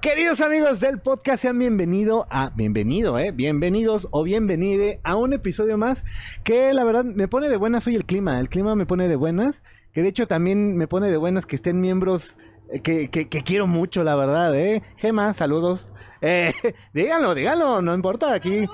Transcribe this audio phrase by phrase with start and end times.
[0.00, 5.76] Queridos amigos del podcast, sean bienvenidos a bienvenido, eh, bienvenidos o bienvenide a un episodio
[5.76, 6.04] más
[6.42, 9.16] que la verdad me pone de buenas hoy el clima, el clima me pone de
[9.16, 12.38] buenas, que de hecho también me pone de buenas que estén miembros
[12.72, 14.82] eh, que, que, que quiero mucho, la verdad, eh.
[14.96, 15.92] Gema, saludos.
[16.22, 16.52] Eh,
[16.92, 18.66] díganlo, díganlo, no importa aquí.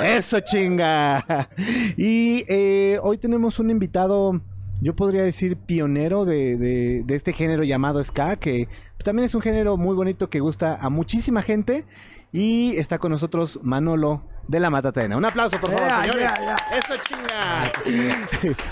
[0.00, 1.48] Eso chinga.
[1.96, 4.40] Y eh, hoy tenemos un invitado,
[4.80, 8.68] yo podría decir pionero de, de, de este género llamado ska, que
[9.02, 11.84] pues, también es un género muy bonito que gusta a muchísima gente.
[12.30, 15.16] Y está con nosotros Manolo de la Matatena.
[15.16, 16.30] Un aplauso, por favor, señores.
[16.76, 17.72] Eso chinga.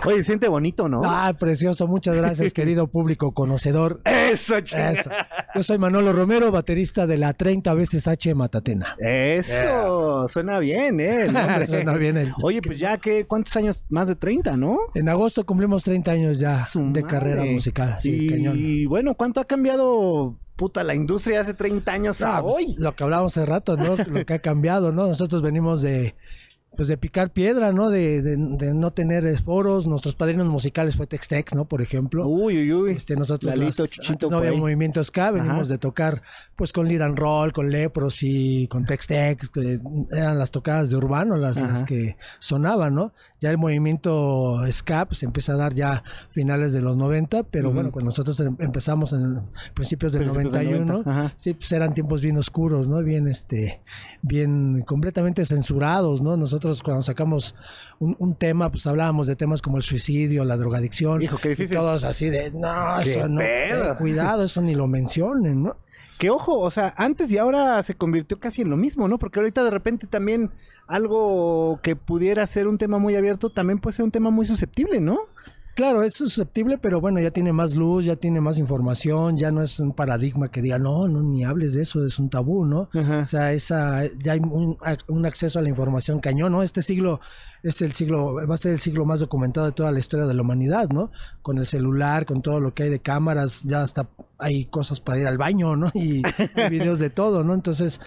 [0.04, 1.02] Oye, se siente bonito, ¿no?
[1.04, 1.86] Ah, precioso.
[1.86, 4.00] Muchas gracias, querido público conocedor.
[4.04, 4.92] Eso chinga.
[4.92, 5.10] Eso.
[5.54, 8.96] Yo soy Manolo Romero, baterista de la 30 veces H Matatena.
[8.98, 11.22] Eso, suena bien, ¿eh?
[11.24, 11.30] El.
[11.66, 13.84] Suena bien el- Oye, pues ya que, ¿cuántos años?
[13.88, 14.78] Más de 30, ¿no?
[14.94, 17.02] En agosto cumplimos 30 años ya Su de madre.
[17.04, 17.96] carrera musical.
[17.98, 18.58] Sí, y cañón.
[18.88, 22.74] bueno, ¿cuánto ha cambiado, puta, la industria hace 30 años a pues, hoy?
[22.76, 23.96] Lo que hablábamos hace rato, ¿no?
[23.96, 25.06] Lo que ha cambiado, ¿no?
[25.06, 26.14] Nosotros venimos de
[26.76, 27.90] pues de picar piedra, ¿no?
[27.90, 29.86] De, de- de no tener foros.
[29.86, 31.66] Nuestros padrinos musicales fue Tex-Tex, ¿no?
[31.66, 32.26] Por ejemplo.
[32.26, 32.92] Uy, uy, uy.
[32.92, 34.56] Este, nosotros Lalito, las- Chuchito, antes no había ahí.
[34.56, 35.68] movimiento ska, venimos Ajá.
[35.68, 36.22] de tocar
[36.56, 39.80] pues con Liran Roll, con Leprosy, con Tex Tex, que
[40.12, 43.12] eran las tocadas de urbano las, que sonaban, ¿no?
[43.40, 47.44] Ya el movimiento ska pues, se empieza a dar ya a finales de los 90,
[47.44, 49.40] pero bueno, cuando nosotros em- empezamos en
[49.74, 51.34] principios del Principios del 91, 90, ajá.
[51.36, 53.02] sí, pues eran tiempos bien oscuros, ¿no?
[53.02, 53.80] Bien, este,
[54.22, 56.36] bien completamente censurados, ¿no?
[56.36, 57.54] Nosotros cuando sacamos
[57.98, 61.22] un, un tema, pues hablábamos de temas como el suicidio, la drogadicción.
[61.22, 61.76] Hijo, qué y difícil.
[61.76, 63.96] todos así de, no, eso no, pedo.
[63.98, 65.76] cuidado, eso ni lo mencionen, ¿no?
[66.18, 69.18] Que ojo, o sea, antes y ahora se convirtió casi en lo mismo, ¿no?
[69.18, 70.50] Porque ahorita de repente también
[70.86, 75.00] algo que pudiera ser un tema muy abierto también puede ser un tema muy susceptible,
[75.00, 75.20] ¿no?
[75.80, 79.62] Claro, es susceptible, pero bueno, ya tiene más luz, ya tiene más información, ya no
[79.62, 82.90] es un paradigma que diga, no, no, ni hables de eso, es un tabú, ¿no?
[82.92, 83.20] Ajá.
[83.20, 84.76] O sea, esa, ya hay un,
[85.08, 86.62] un acceso a la información cañón, ¿no?
[86.62, 87.20] Este siglo
[87.62, 90.34] es el siglo, va a ser el siglo más documentado de toda la historia de
[90.34, 91.12] la humanidad, ¿no?
[91.40, 95.18] Con el celular, con todo lo que hay de cámaras, ya hasta hay cosas para
[95.18, 95.90] ir al baño, ¿no?
[95.94, 97.54] Y, y videos de todo, ¿no?
[97.54, 98.02] Entonces,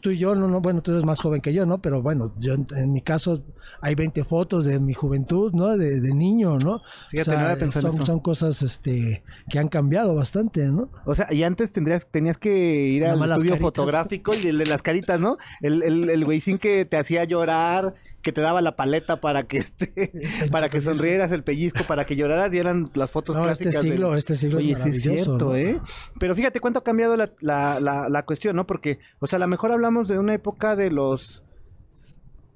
[0.00, 1.80] tú y yo, no, no, bueno, tú eres más joven que yo, ¿no?
[1.80, 3.42] Pero bueno, yo en, mi caso
[3.80, 5.76] hay 20 fotos de mi juventud, ¿no?
[5.76, 6.82] De, de niño, ¿no?
[7.10, 8.06] Fíjate, son, eso.
[8.06, 10.90] son cosas este, que han cambiado bastante, ¿no?
[11.04, 13.60] O sea, y antes tendrías, tenías que ir al estudio caritas.
[13.60, 15.38] fotográfico y el de las caritas, ¿no?
[15.60, 19.58] El, el, el güeycín que te hacía llorar, que te daba la paleta para que
[19.58, 20.12] este,
[20.50, 23.82] para que sonrieras, el pellizco, para que lloraras, y eran las fotos No, este clásicas.
[23.84, 25.54] del- siglo, este siglo Oye, es sí es cierto, ¿no?
[25.56, 25.80] ¿eh?
[26.18, 28.66] Pero fíjate cuánto ha cambiado la, la, la, la cuestión, ¿no?
[28.66, 31.44] Porque, o sea, a lo mejor hablamos de una época de los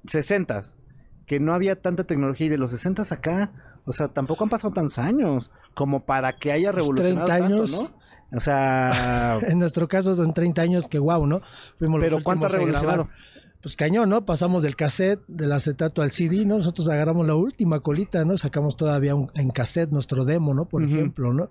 [0.07, 0.61] 60
[1.25, 3.51] que no había tanta tecnología y de los 60 acá,
[3.85, 7.55] o sea, tampoco han pasado tantos años como para que haya Pues revolucionado 30 tanto,
[7.55, 7.71] años.
[7.71, 8.37] ¿no?
[8.37, 11.41] O sea, En nuestro caso son 30 años que guau, ¿no?
[11.79, 13.05] Fuimos los pero ¿cuánto ha revolucionado?
[13.05, 13.32] grabar.
[13.63, 14.25] Pues cañón, ¿no?
[14.25, 16.57] Pasamos del cassette, del acetato al CD, ¿no?
[16.57, 18.37] Nosotros agarramos la última colita, ¿no?
[18.37, 20.65] Sacamos todavía un- en cassette nuestro demo, ¿no?
[20.65, 21.49] Por ejemplo, ¿no?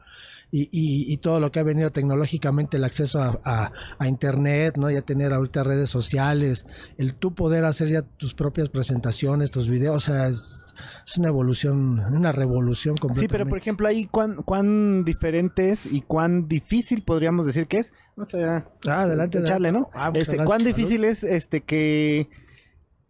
[0.50, 4.76] Y, y, y todo lo que ha venido tecnológicamente, el acceso a, a- a internet,
[4.76, 4.90] ¿no?
[4.90, 6.66] Ya tener ahorita redes sociales,
[6.98, 10.61] el tú poder hacer ya tus propias presentaciones, tus videos, o sea, es,
[11.06, 13.32] es una evolución, una revolución Sí, completamente.
[13.32, 17.92] pero por ejemplo, ahí cuán, cuán diferentes y cuán difícil podríamos decir que es.
[18.16, 19.72] No sé, Ah, adelante, echarle.
[19.72, 19.90] ¿no?
[19.94, 20.74] Ah, pues, este, gracias, cuán salud.
[20.74, 22.28] difícil es este que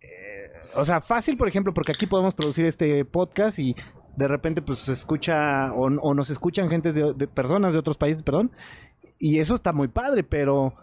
[0.00, 3.74] eh, o sea, fácil, por ejemplo, porque aquí podemos producir este podcast y
[4.16, 7.96] de repente pues se escucha o, o nos escuchan gente de, de personas de otros
[7.96, 8.52] países, perdón,
[9.18, 10.74] y eso está muy padre, pero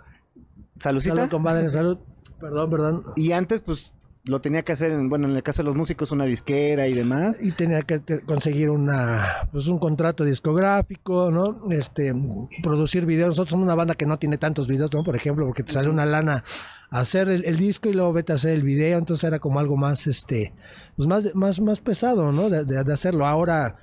[0.79, 1.16] saludcita.
[1.16, 1.97] Salud, compadre, salud.
[2.40, 3.03] Perdón, perdón.
[3.17, 3.94] Y antes pues
[4.29, 6.94] lo tenía que hacer, en, bueno, en el caso de los músicos una disquera y
[6.94, 7.40] demás.
[7.41, 11.69] y tenía que conseguir una pues un contrato discográfico, ¿no?
[11.72, 12.13] Este
[12.63, 13.29] producir videos.
[13.29, 15.03] Nosotros somos una banda que no tiene tantos videos, ¿no?
[15.03, 16.44] Por ejemplo, porque te sale una lana
[16.91, 19.78] hacer el, el disco y luego vete a hacer el video, entonces era como algo
[19.78, 20.53] más este
[20.96, 22.50] pues más más más pesado, ¿no?
[22.50, 23.25] De, de- de hacerlo.
[23.25, 23.75] Ahora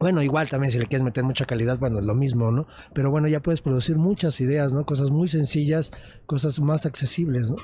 [0.00, 2.66] bueno, igual también si le quieres meter mucha calidad, bueno, es lo mismo, ¿no?
[2.94, 4.84] Pero bueno, ya puedes producir muchas ideas, ¿no?
[4.86, 5.90] Cosas muy sencillas,
[6.26, 7.56] cosas más accesibles, ¿no?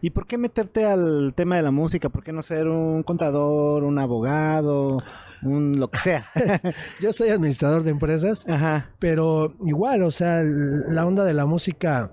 [0.00, 2.08] ¿Y por qué meterte al tema de la música?
[2.08, 5.02] ¿Por qué no ser un contador, un abogado,
[5.42, 6.24] un lo que sea?
[7.00, 8.90] Yo soy administrador de empresas Ajá.
[8.98, 12.12] Pero igual, o sea, la onda de la música,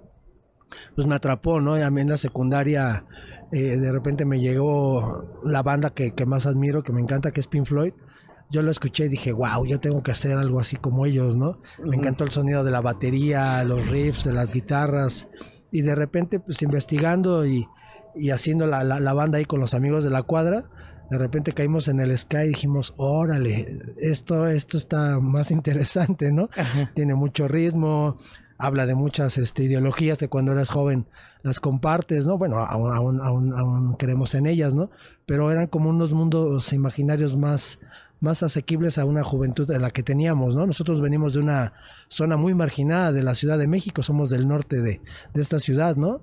[0.96, 1.78] pues me atrapó, ¿no?
[1.78, 3.06] Y a mí en la secundaria,
[3.52, 7.40] eh, de repente me llegó la banda que, que más admiro, que me encanta, que
[7.40, 7.94] es Pink Floyd.
[8.52, 11.60] Yo lo escuché y dije, wow, yo tengo que hacer algo así como ellos, ¿no?
[11.84, 15.28] Me encantó el sonido de la batería, los riffs, de las guitarras.
[15.76, 17.68] Y de repente, pues investigando y,
[18.16, 20.66] y haciendo la, la- la banda ahí con los amigos de la cuadra,
[21.12, 26.50] de repente caímos en el Sky y dijimos, órale, esto, esto está más interesante, ¿no?
[26.94, 28.18] Tiene mucho ritmo,
[28.58, 31.08] habla de muchas este, ideologías que cuando eras joven
[31.44, 32.38] las compartes, ¿no?
[32.38, 34.90] Bueno, aún, aún, aún, aún creemos en ellas, ¿no?
[35.26, 37.80] Pero eran como unos mundos imaginarios más,
[38.20, 40.66] más asequibles a una juventud de la que teníamos, ¿no?
[40.66, 41.74] Nosotros venimos de una
[42.10, 45.02] zona muy marginada de la Ciudad de México, somos del norte de,
[45.34, 46.22] de esta ciudad, ¿no?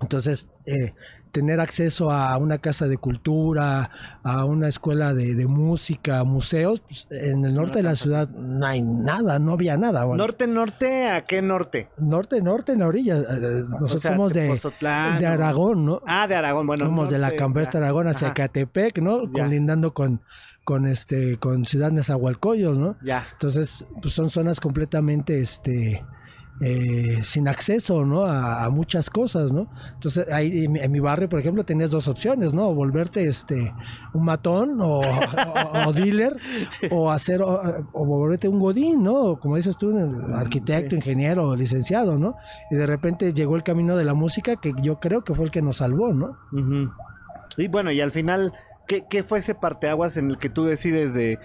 [0.00, 0.92] Entonces, eh,
[1.32, 3.90] tener acceso a una casa de cultura,
[4.22, 8.66] a una escuela de, de música, museos, pues, en el norte de la ciudad no
[8.66, 10.04] hay nada, no había nada.
[10.04, 10.22] bueno.
[10.22, 11.08] ¿Norte, norte?
[11.08, 11.88] ¿A qué norte?
[11.98, 13.16] norte, norte, en la orilla.
[13.16, 14.48] eh, Nosotros O sea, somos de,
[15.18, 16.02] de Aragón, ¿no?
[16.06, 16.84] Ah, de Aragón, bueno.
[16.84, 17.80] somos de la campestre.
[17.80, 19.30] Aragón hacia Catepec, ¿no?
[19.32, 20.20] Colindando con,
[20.66, 22.96] con este, con Ciudad Nezahualcóyotl, ¿no?
[23.04, 23.24] Ya.
[23.32, 26.04] Entonces, pues son zonas completamente, este,
[26.60, 28.24] eh, sin acceso, ¿no?
[28.24, 29.70] A, a muchas cosas, ¿no?
[29.94, 32.74] Entonces, ahí en, mi- en mi barrio, por ejemplo, tenías dos opciones, ¿no?
[32.74, 33.72] Volverte, este,
[34.12, 36.36] un matón o, o- o dealer
[36.90, 37.60] o hacer, o,
[37.92, 39.38] o volverte un godín, ¿no?
[39.38, 39.96] Como dices tú,
[40.34, 40.96] arquitecto, sí.
[40.96, 42.34] ingeniero, licenciado, ¿no?
[42.72, 45.50] Y de repente llegó el camino de la música que yo creo que fue el
[45.52, 46.36] que nos salvó, ¿no?
[47.58, 48.52] Y bueno, y al final,
[48.86, 51.38] ¿qué, ¿qué fue ese parteaguas en el que tú decides de,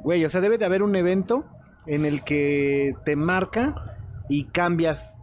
[0.00, 1.44] güey, o sea, debe de haber un evento
[1.86, 3.96] en el que te marca
[4.28, 5.20] y cambias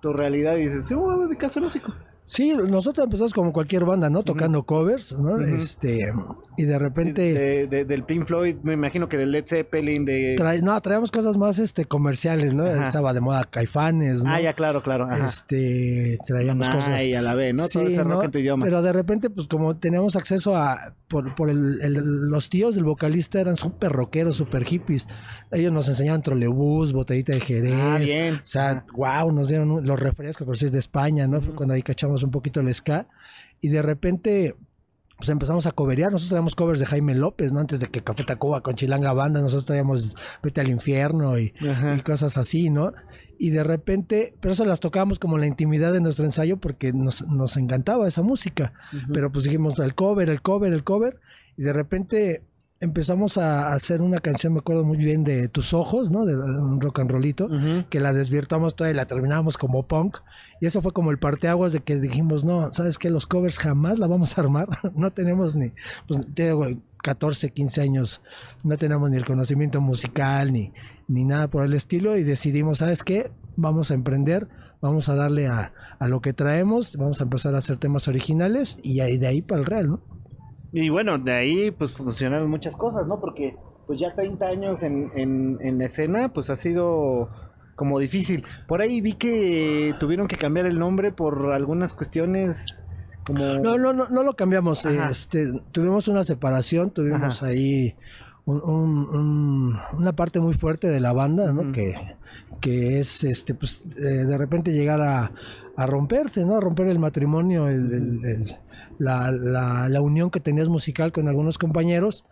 [0.00, 1.92] tu realidad y dices, sí, voy a dedicarse al músico.
[2.34, 4.24] Sí, nosotros empezamos como cualquier banda, ¿no?
[4.24, 5.38] Tocando covers, ¿no?
[5.40, 6.12] Este,
[6.56, 7.32] y de repente...
[7.32, 10.34] De- de- del Pink Floyd, me imagino que del Led Zeppelin, de...
[10.36, 12.64] Trae- no, traíamos cosas más este comerciales, ¿no?
[12.64, 12.82] Ajá.
[12.82, 14.30] Estaba de moda Caifanes, ¿no?
[14.32, 15.04] Ah, ya, claro, claro.
[15.04, 15.28] Ajá.
[15.28, 16.90] Este, traíamos cosas.
[16.90, 17.68] Ay, a la vez, ¿no?
[17.68, 18.22] Todo Sí, ese rock ¿no?
[18.24, 18.64] en tu idioma.
[18.64, 21.94] Pero de repente, pues como teníamos acceso a, por, por el, el-
[22.28, 25.06] los tíos del vocalista eran súper rockeros, súper hippies.
[25.52, 27.74] Ellos nos enseñaban trolebús, botellita de Jerez.
[27.80, 28.34] Ah, bien.
[28.34, 31.40] O sea, wow, nos dieron un- los refrescos, por decir, de España, ¿no?
[31.40, 33.08] Fue cuando ahí cachamos un poquito el ska.
[33.60, 34.56] Y de repente,
[35.16, 36.12] pues empezamos a coverear.
[36.12, 37.60] Nosotros traíamos covers de Jaime López, ¿no?
[37.60, 41.54] Antes de que Café Tacuba con Chilanga Banda, nosotros traíamos Vete al Infierno y,
[42.04, 42.92] cosas así, ¿no?
[43.38, 46.92] Y de repente, pero eso las tocábamos como en la intimidad de nuestro ensayo porque
[46.92, 48.72] nos, nos encantaba esa música.
[49.12, 51.20] Pero pues dijimos el cover, el cover, el cover.
[51.56, 52.42] Y de repente
[52.84, 56.24] empezamos a hacer una canción, me acuerdo muy bien, de Tus Ojos, ¿no?
[56.24, 57.48] De un rock and rollito
[57.90, 60.18] que la desvirtuamos toda y la terminamos como punk.
[60.60, 63.10] Y eso fue como el parteaguas de que dijimos, no, ¿sabes qué?
[63.10, 64.68] Los covers jamás la vamos a armar.
[64.94, 65.72] no tenemos ni,
[66.06, 66.66] pues, te digo,
[67.02, 68.22] 14, 15 años,
[68.62, 70.72] no tenemos ni el conocimiento musical ni,
[71.08, 72.16] ni nada por el estilo.
[72.16, 73.30] Y decidimos, ¿sabes qué?
[73.56, 74.48] Vamos a emprender,
[74.80, 78.78] vamos a darle a, a lo que traemos, vamos a empezar a hacer temas originales
[78.82, 80.13] y ahí de ahí para el real, ¿no?
[80.76, 83.20] Y bueno, de ahí pues funcionaron muchas cosas, ¿no?
[83.20, 83.56] Porque
[83.86, 87.30] pues ya 30 años en, en, en escena, pues ha sido
[87.76, 88.44] como difícil.
[88.66, 92.84] Por ahí vi que tuvieron que cambiar el nombre por algunas cuestiones
[93.24, 93.44] como...
[93.62, 94.84] No, no, no, no lo cambiamos.
[94.84, 95.10] Ajá.
[95.10, 97.46] Este, tuvimos una separación, tuvimos Ajá.
[97.46, 97.94] ahí
[98.44, 101.70] un- un- un- una parte muy fuerte de la banda, ¿no?
[101.72, 101.94] Que,
[102.60, 105.30] que es, este, pues, eh, de repente llegar a,
[105.76, 106.56] a romperse, ¿no?
[106.56, 108.56] A romper el matrimonio, el- el- el-
[108.98, 112.24] la, la- la unión que tenías musical con algunos compañeros.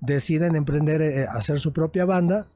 [0.00, 2.46] Deciden emprender, eh, hacer su propia banda.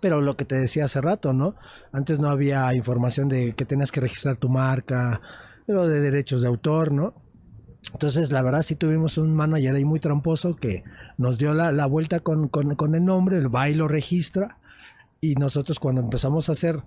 [0.00, 1.54] Pero lo que te decía hace rato, ¿no?
[1.92, 5.20] Antes no había información de que tenías que registrar tu marca,
[5.66, 7.14] lo de derechos de autor, ¿no?
[7.92, 10.82] Entonces, la verdad, sí tuvimos un manager ahí muy tramposo que
[11.18, 14.58] nos dio la, la vuelta con, con- con el nombre, el va y lo registra.
[15.20, 16.82] Y nosotros, cuando empezamos a hacer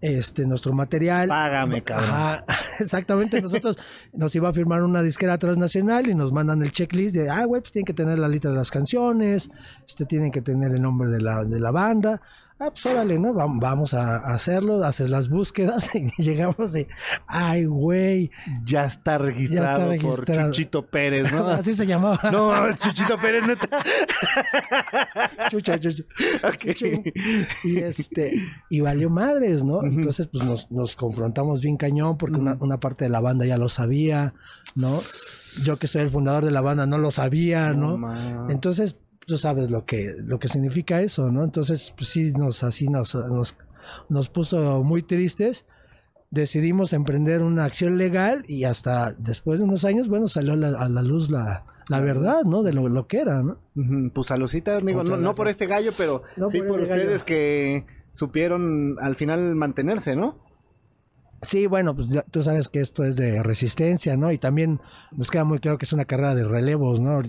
[0.00, 1.28] este nuestro material.
[1.28, 2.10] Págame, cabrón.
[2.10, 2.44] Ajá,
[2.80, 3.40] exactamente.
[3.42, 3.78] Nosotros
[4.12, 7.60] nos iba a firmar una disquera transnacional y nos mandan el checklist de, ah, güey,
[7.60, 9.50] pues tienen que tener la letra de las canciones,
[9.86, 12.20] este tienen que tener el nombre de la, de la banda.
[12.62, 13.32] Ah, pues órale, ¿no?
[13.32, 16.86] Vam- Vamos a hacerlo, haces las búsquedas y llegamos y,
[17.26, 18.30] ay, güey,
[18.66, 20.50] Ya está registrado, por registrado.
[20.52, 21.46] Chuchito Pérez, ¿no?
[21.48, 22.20] así se llamaba.
[22.30, 23.82] No, Chuchito Pérez, neta.
[25.50, 26.04] Chucha, chucha.
[26.44, 26.64] Ok.
[27.64, 28.34] Y este,
[28.68, 29.82] y valió madres, ¿no?
[29.82, 33.56] Entonces, pues nos, nos confrontamos bien cañón porque una, una parte de la banda ya
[33.58, 34.34] lo sabía,
[34.74, 34.98] ¿no?
[35.64, 38.48] Yo que soy el fundador de la banda no lo sabía, ¿no?
[38.50, 38.98] Entonces,
[39.30, 41.44] tú sabes lo que, lo que significa eso, ¿no?
[41.44, 43.56] Entonces, pues sí, nos, así nos, nos,
[44.08, 45.66] nos puso muy tristes.
[46.30, 50.88] Decidimos emprender una acción legal y hasta después de unos años, bueno, salió la- a
[50.88, 52.62] la luz la, la verdad, ¿no?
[52.62, 53.58] De lo, lo que era, ¿no?
[54.12, 57.12] Pues salucita, digo, no, no por este gallo, pero No sí por por este ustedes
[57.12, 57.24] gallo.
[57.24, 60.38] que supieron al final mantenerse, ¿no?
[61.42, 64.30] Sí, bueno, pues ya, tú sabes que esto es de resistencia, ¿no?
[64.30, 64.80] Y también
[65.16, 67.22] nos queda muy claro que es una carrera de relevos, ¿no?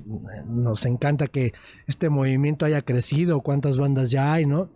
[0.46, 1.54] Nos encanta que
[1.88, 4.70] este movimiento haya crecido, cuántas bandas ya hay, ¿no?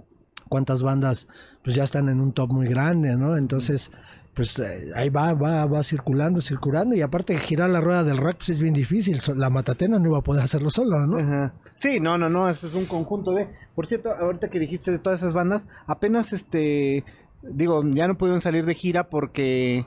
[0.47, 1.27] Cuántas bandas
[1.63, 3.35] pues ya están en un top muy grande, ¿no?
[3.35, 3.91] Entonces,
[4.35, 8.37] pues eh, ahí va, va, va circulando, circulando y aparte girar la rueda del rock
[8.37, 11.17] pues es bien difícil, la Matatena no iba a poder hacerlo sola, ¿no?
[11.17, 11.53] Ajá.
[11.73, 13.49] Sí, no, no, no, eso es un conjunto de...
[13.75, 17.03] Por cierto, ahorita que dijiste de todas esas bandas, apenas este...
[17.51, 19.85] digo, ya no pudieron salir de gira porque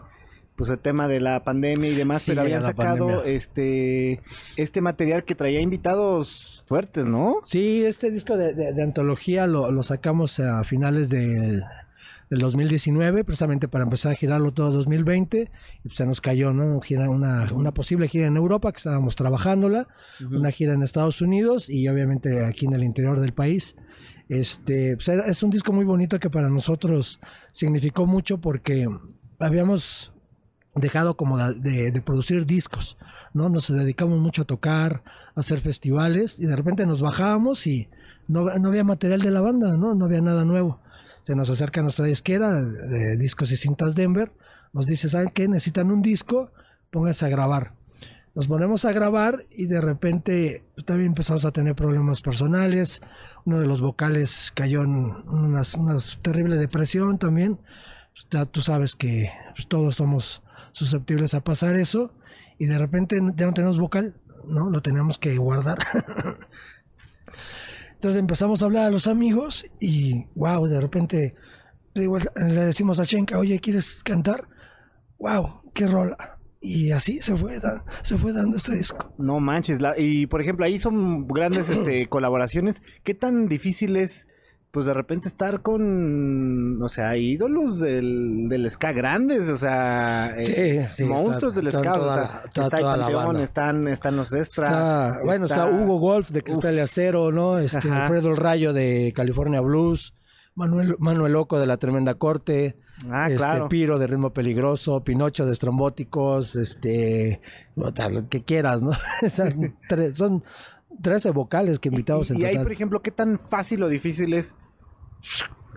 [0.57, 3.33] pues el tema de la pandemia y demás, Sí, pero habían sacado pandemia.
[3.33, 4.21] este
[4.57, 7.37] este material que traía invitados fuertes, ¿no?
[7.45, 11.63] Sí, este disco de, de- de antología lo, lo sacamos a finales del,
[12.29, 15.43] del 2019, precisamente para empezar a girarlo todo 2020.
[15.85, 16.65] Y pues se nos cayó, ¿no?
[16.65, 19.87] Una, gira- una, una posible gira en Europa, que estábamos trabajándola,
[20.29, 23.77] una gira en Estados Unidos y obviamente aquí en el interior del país.
[24.29, 27.19] Este, pues, es un disco muy bonito que para nosotros
[27.53, 28.89] significó mucho porque
[29.39, 30.13] habíamos
[30.75, 32.99] dejado como de, producir discos,
[33.33, 33.49] ¿no?
[33.49, 35.03] Nos dedicamos mucho a tocar,
[35.35, 37.89] a hacer festivales y de repente nos bajábamos y
[38.29, 39.95] no, no había material de la banda, ¿no?
[39.95, 40.81] No había nada nuevo.
[41.23, 44.33] Se nos acerca nuestra disquera de discos y cintas Denver,
[44.73, 45.49] nos dice, ¿saben qué?
[45.49, 46.53] Necesitan un disco,
[46.91, 47.78] pónganse a grabar.
[48.39, 53.03] Nos ponemos a grabar y de repente también empezamos a tener problemas personales.
[53.45, 55.63] Uno de los vocales cayó en una
[56.23, 57.57] terrible depresión también.
[58.13, 62.13] Pues, ya tú sabes que pues, todos somos susceptibles a pasar eso
[62.59, 64.15] y de repente ya no tenemos vocal,
[64.47, 64.71] ¿no?
[64.71, 65.79] Lo tenemos que guardar.
[67.95, 71.35] Entonces empezamos a hablar a los amigos y wow, de repente
[71.93, 74.47] le decimos a Shenka, oye, ¿quieres cantar?
[75.19, 76.38] Wow, qué rola.
[76.61, 79.13] Y así se fue, da- se fue dando este disco.
[79.19, 82.83] No manches, la- y por ejemplo, ahí son grandes este colaboraciones.
[83.05, 84.27] ¿Qué tan difícil es
[84.71, 90.87] pues de repente estar con, o sea, ídolos del, del ska grandes, o sea, eh,
[90.89, 93.25] Sí, sí, monstruos está- del está ska, toda la- está está el toda la Panteón,
[93.27, 93.43] banda.
[93.43, 94.67] están, están los extra.
[94.67, 96.81] Está, bueno, está, Hugo Golf de Cristal y.
[96.81, 97.59] Acero, ¿no?
[97.59, 97.91] Este.
[97.91, 100.13] Alfredo El Rayo de California Blues,
[100.55, 102.77] Manuel, Manuel Loco de La Tremenda Corte,
[103.11, 103.69] Ah, este, claro.
[103.69, 107.41] Piro de Ritmo Peligroso, Pinocho de Estrambóticos, este,
[107.77, 107.93] lo
[108.29, 108.91] que quieras, ¿no?
[109.29, 110.43] Son tre- son
[111.03, 114.33] 13 vocales que invitamos y, en y ahí, por ejemplo, ¿qué tan fácil o difícil
[114.35, 114.55] es?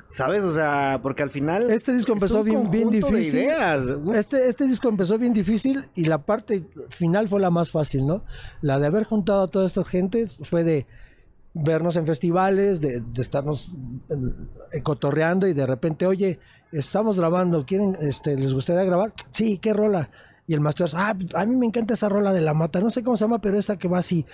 [0.10, 0.44] ¿Sabes?
[0.44, 1.70] O sea, porque al final.
[1.72, 3.40] Este disco empezó bien- bien difícil.
[3.40, 3.86] ideas.
[4.14, 8.24] Este, este disco empezó bien difícil y la parte final fue la más fácil, ¿no?
[8.62, 10.86] La de haber juntado a todas estas gentes fue de
[11.54, 13.76] vernos en festivales, de, de estarnos
[14.74, 16.40] eh, cotorreando y de repente, oye,
[16.72, 19.14] estamos grabando, ¿quieren, este, les gustaría grabar?
[19.32, 20.10] Sí, ¿qué rola?
[20.48, 23.04] Y el maestro, ah, a mí me encanta esa rola de la mata, no sé
[23.04, 24.26] cómo se llama, pero esta que va así,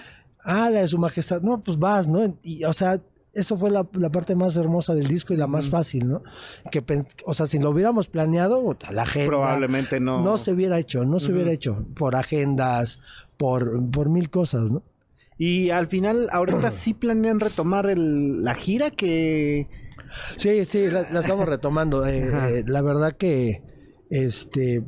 [0.43, 2.37] ah, la de su majestad, no, pues vas, ¿no?
[2.41, 3.01] Y, o sea,
[3.33, 6.23] eso fue la, la parte más hermosa del disco y la más fácil, ¿no?
[6.71, 6.83] Que,
[7.25, 10.23] o sea, si lo hubiéramos planeado, la gente Probablemente no.
[10.23, 12.99] no se hubiera hecho, no se hubiera hecho por agendas,
[13.37, 14.81] por, por mil cosas, ¿no?
[15.37, 19.67] Y al final, ahorita sí planean retomar el, la gira que.
[20.37, 22.05] Sí, sí, la, la estamos retomando.
[22.05, 23.61] Eh, eh, la verdad que,
[24.09, 24.83] este,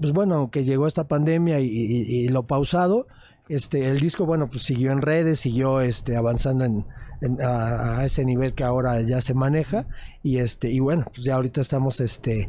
[0.00, 3.06] pues bueno, aunque llegó esta pandemia y, y- y lo pausado,
[3.48, 6.86] este, el disco, bueno, pues siguió en redes, siguió, este, avanzando en,
[7.20, 9.86] en- a, a ese nivel que ahora ya se maneja
[10.22, 12.48] y este, y bueno, pues ya ahorita estamos, este,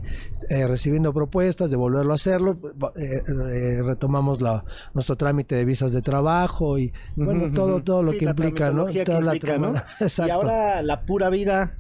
[0.50, 2.58] eh, recibiendo propuestas de volverlo a hacerlo,
[2.96, 4.64] eh, eh, retomamos la,
[4.94, 8.86] nuestro trámite de visas de trabajo y bueno, todo, todo lo Sí, que implica, ¿no?
[8.86, 9.74] que la ¿no?
[10.00, 10.28] Exacto.
[10.28, 11.78] Y ahora la pura vida.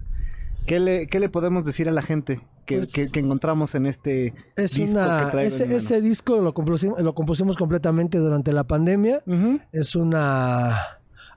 [0.66, 3.86] ¿Qué le, qué le podemos decir a la gente que, Pues, que- que encontramos en
[3.86, 8.64] este Es disco que una, ese, ese disco lo compusimos, lo compusimos completamente durante la
[8.66, 9.24] pandemia.
[9.72, 10.78] Es una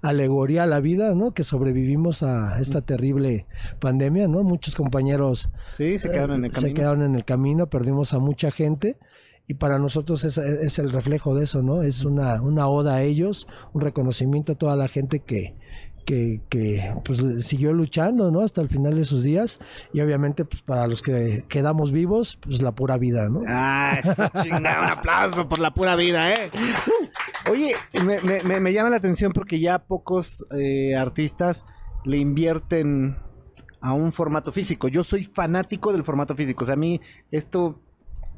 [0.02, 1.32] alegoría a la vida, ¿no?
[1.32, 3.46] Que sobrevivimos a esta terrible
[3.80, 4.42] pandemia, ¿no?
[4.42, 6.76] Muchos compañeros Sí, se quedaron en el se camino.
[6.76, 8.98] quedaron en el camino, perdimos a mucha gente
[9.46, 11.82] y para nosotros es, es el reflejo de eso, ¿no?
[11.82, 15.54] Es una, una oda a ellos, un reconocimiento a toda la gente que,
[16.04, 18.40] que, que pues siguió luchando, ¿no?
[18.40, 19.58] Hasta el final de sus días
[19.92, 23.42] y obviamente pues para los que quedamos vivos, pues la pura vida, ¿no?
[23.48, 26.50] Ah, eso chingada, un aplauso por la pura vida, ¿eh?
[27.50, 31.64] Oye, me, me- me- me llama la atención porque ya pocos eh, artistas
[32.04, 33.16] le invierten
[33.80, 34.88] a un formato físico.
[34.88, 36.64] Yo soy fanático del formato físico.
[36.64, 37.80] O sea, a mí esto,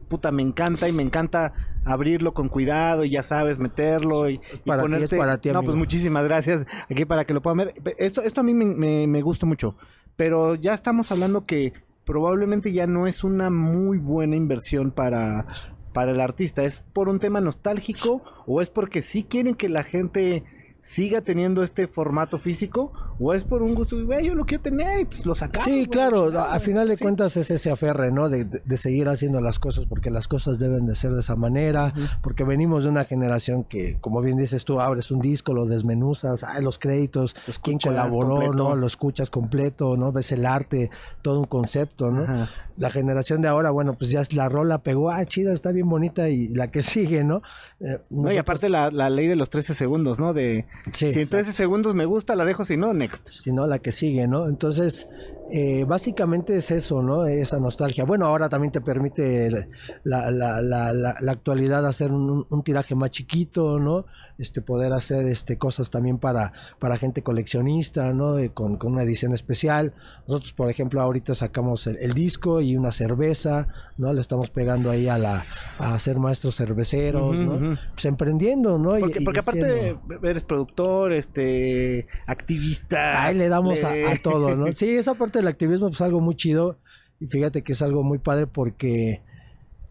[0.08, 1.52] puta, me encanta y me encanta
[1.84, 5.62] abrirlo con cuidado y ya sabes, meterlo y, y Para ti, es para ti, no,
[5.62, 7.74] pues muchísimas gracias aquí para que lo puedan ver.
[7.98, 9.76] Esto, esto a mí me, me- me gusta mucho.
[10.16, 11.72] Pero ya estamos hablando que
[12.04, 15.46] probablemente ya no es una muy buena inversión para,
[15.92, 16.64] para el artista.
[16.64, 20.44] ¿Es por un tema nostálgico o es porque sí quieren que la gente
[20.86, 25.00] siga teniendo este formato físico o es por un gusto, güey, yo lo quiero tener
[25.00, 25.64] y pues lo sacamos.
[25.64, 27.02] Sí, claro, chingada, a final de Sí.
[27.02, 28.28] cuentas es ese aferre, ¿no?
[28.28, 31.34] De, de- de seguir haciendo las cosas porque las cosas deben de ser de esa
[31.34, 35.66] manera, porque venimos de una generación que, como bien dices tú, abres un disco, lo
[35.66, 38.54] desmenuzas, ay, los créditos, quién colaboró, completo.
[38.54, 38.76] ¿no?
[38.76, 40.12] Lo escuchas completo, ¿no?
[40.12, 40.90] Ves el arte,
[41.22, 42.22] todo un concepto, ¿no?
[42.22, 42.50] Ajá.
[42.76, 46.28] La generación de ahora, bueno, pues ya la rola pegó, ah, chida, está bien bonita
[46.28, 47.42] y la que sigue, ¿no?
[47.80, 50.34] Eh, No, y aparte la, la ley de los 13 segundos, ¿no?
[50.34, 53.30] De Sí, si en 13 segundos me gusta, la dejo, si no, next.
[53.32, 54.48] sino la que sigue, ¿no?
[54.48, 55.08] Entonces,
[55.50, 57.26] eh, básicamente es eso, ¿no?
[57.26, 58.04] Esa nostalgia.
[58.04, 59.68] Bueno, ahora también te permite
[60.02, 64.06] la, la, la, la actualidad hacer un, tiraje más chiquito, ¿no?
[64.38, 68.36] Este, poder hacer este, cosas también para, para gente coleccionista, ¿no?
[68.54, 69.94] Con, con, una edición especial.
[70.26, 74.12] Nosotros, por ejemplo, ahorita sacamos el, el, disco y una cerveza, ¿no?
[74.12, 75.42] Le estamos pegando ahí a la
[75.80, 77.54] a ser maestros cerveceros, ¿no?
[77.54, 77.78] Uh -huh.
[77.92, 78.98] Pues emprendiendo, ¿no?
[78.98, 83.24] Porque, y, porque y aparte eres productor, este, activista.
[83.24, 84.06] Ahí le damos le...
[84.06, 84.72] A, a todo, ¿no?
[84.72, 86.78] Sí, esa parte del activismo pues algo muy chido
[87.20, 89.22] y fíjate que es algo muy padre porque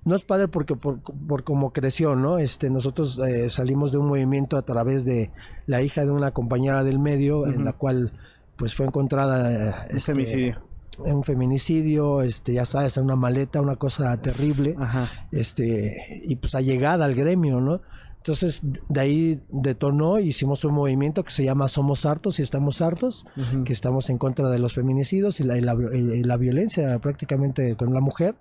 [0.03, 2.37] no es padre porque por, por cómo creció, ¿no?
[2.37, 5.31] Este, nosotros eh, salimos de un movimiento a través de
[5.65, 7.55] la hija de una compañera del medio, uh -huh.
[7.55, 8.11] en la cual
[8.55, 10.61] pues fue encontrada este, un femicidio.
[10.99, 15.27] Un feminicidio, este, ya sabes, una maleta, una cosa terrible, Ajá.
[15.31, 17.81] este, y pues allegada al gremio, ¿no?
[18.25, 23.23] Entonces, de ahí detonó, hicimos un movimiento que se llama Somos Hartos y Estamos Hartos,
[23.37, 23.63] uh -huh.
[23.63, 27.75] que estamos en contra de los feminicidios y la, y la, y la violencia prácticamente
[27.75, 28.33] con la mujer.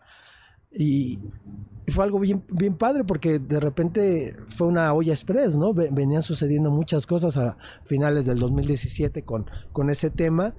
[0.72, 1.18] Y,
[1.86, 5.74] y, fue algo bien, bien padre porque de repente fue una olla express, ¿no?
[5.74, 10.54] Venían sucediendo muchas cosas a finales del 2017 con, con ese tema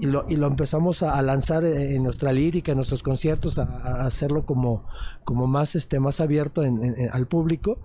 [0.00, 3.64] y lo, y lo empezamos a, a, lanzar en nuestra lírica, en nuestros conciertos, a,
[3.64, 4.84] a hacerlo como,
[5.24, 7.80] como más, este, más abierto en, en, al público.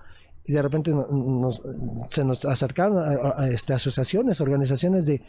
[0.45, 1.61] Y de repente nos,
[2.09, 5.21] se nos acercaron a, este, asociaciones, organizaciones de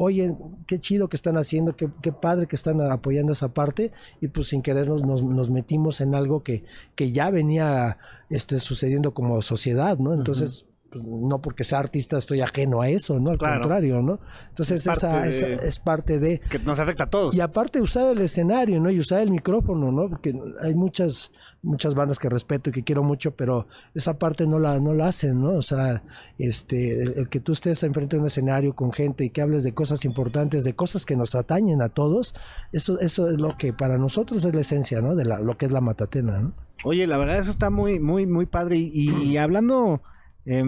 [0.00, 0.32] oye,
[0.66, 3.90] qué chido que están haciendo, qué, qué, padre que están apoyando esa parte,
[4.20, 6.64] y pues sin querer nos, nos metimos en algo que,
[6.94, 7.98] que ya venía
[8.30, 10.14] este, sucediendo como sociedad, ¿no?
[10.14, 13.30] Entonces, uh -huh pues, no porque sea artista estoy ajeno a eso, ¿no?
[13.30, 13.60] Al claro.
[13.60, 14.20] contrario, ¿no?
[14.48, 15.28] Entonces es esa, de...
[15.28, 16.40] esa, es parte de...
[16.40, 17.34] Que nos afecta a todos.
[17.34, 18.90] Y aparte usar el escenario, ¿no?
[18.90, 20.08] Y usar el micrófono, ¿no?
[20.08, 21.30] Porque hay muchas
[21.62, 25.08] muchas bandas que respeto y que quiero mucho, pero esa parte no la, no la
[25.08, 25.54] hacen, ¿no?
[25.54, 26.02] O sea,
[26.38, 29.64] este, el, el que tú estés enfrente de un escenario con gente y que hables
[29.64, 32.34] de cosas importantes, de cosas que nos atañen a todos,
[32.72, 35.14] eso, eso es lo que para nosotros es la esencia, ¿no?
[35.14, 36.54] De la, lo que es la matatena, ¿no?
[36.84, 38.76] Oye, la verdad eso está muy, muy, muy padre.
[38.78, 40.00] Y, y hablando
[40.48, 40.64] eh,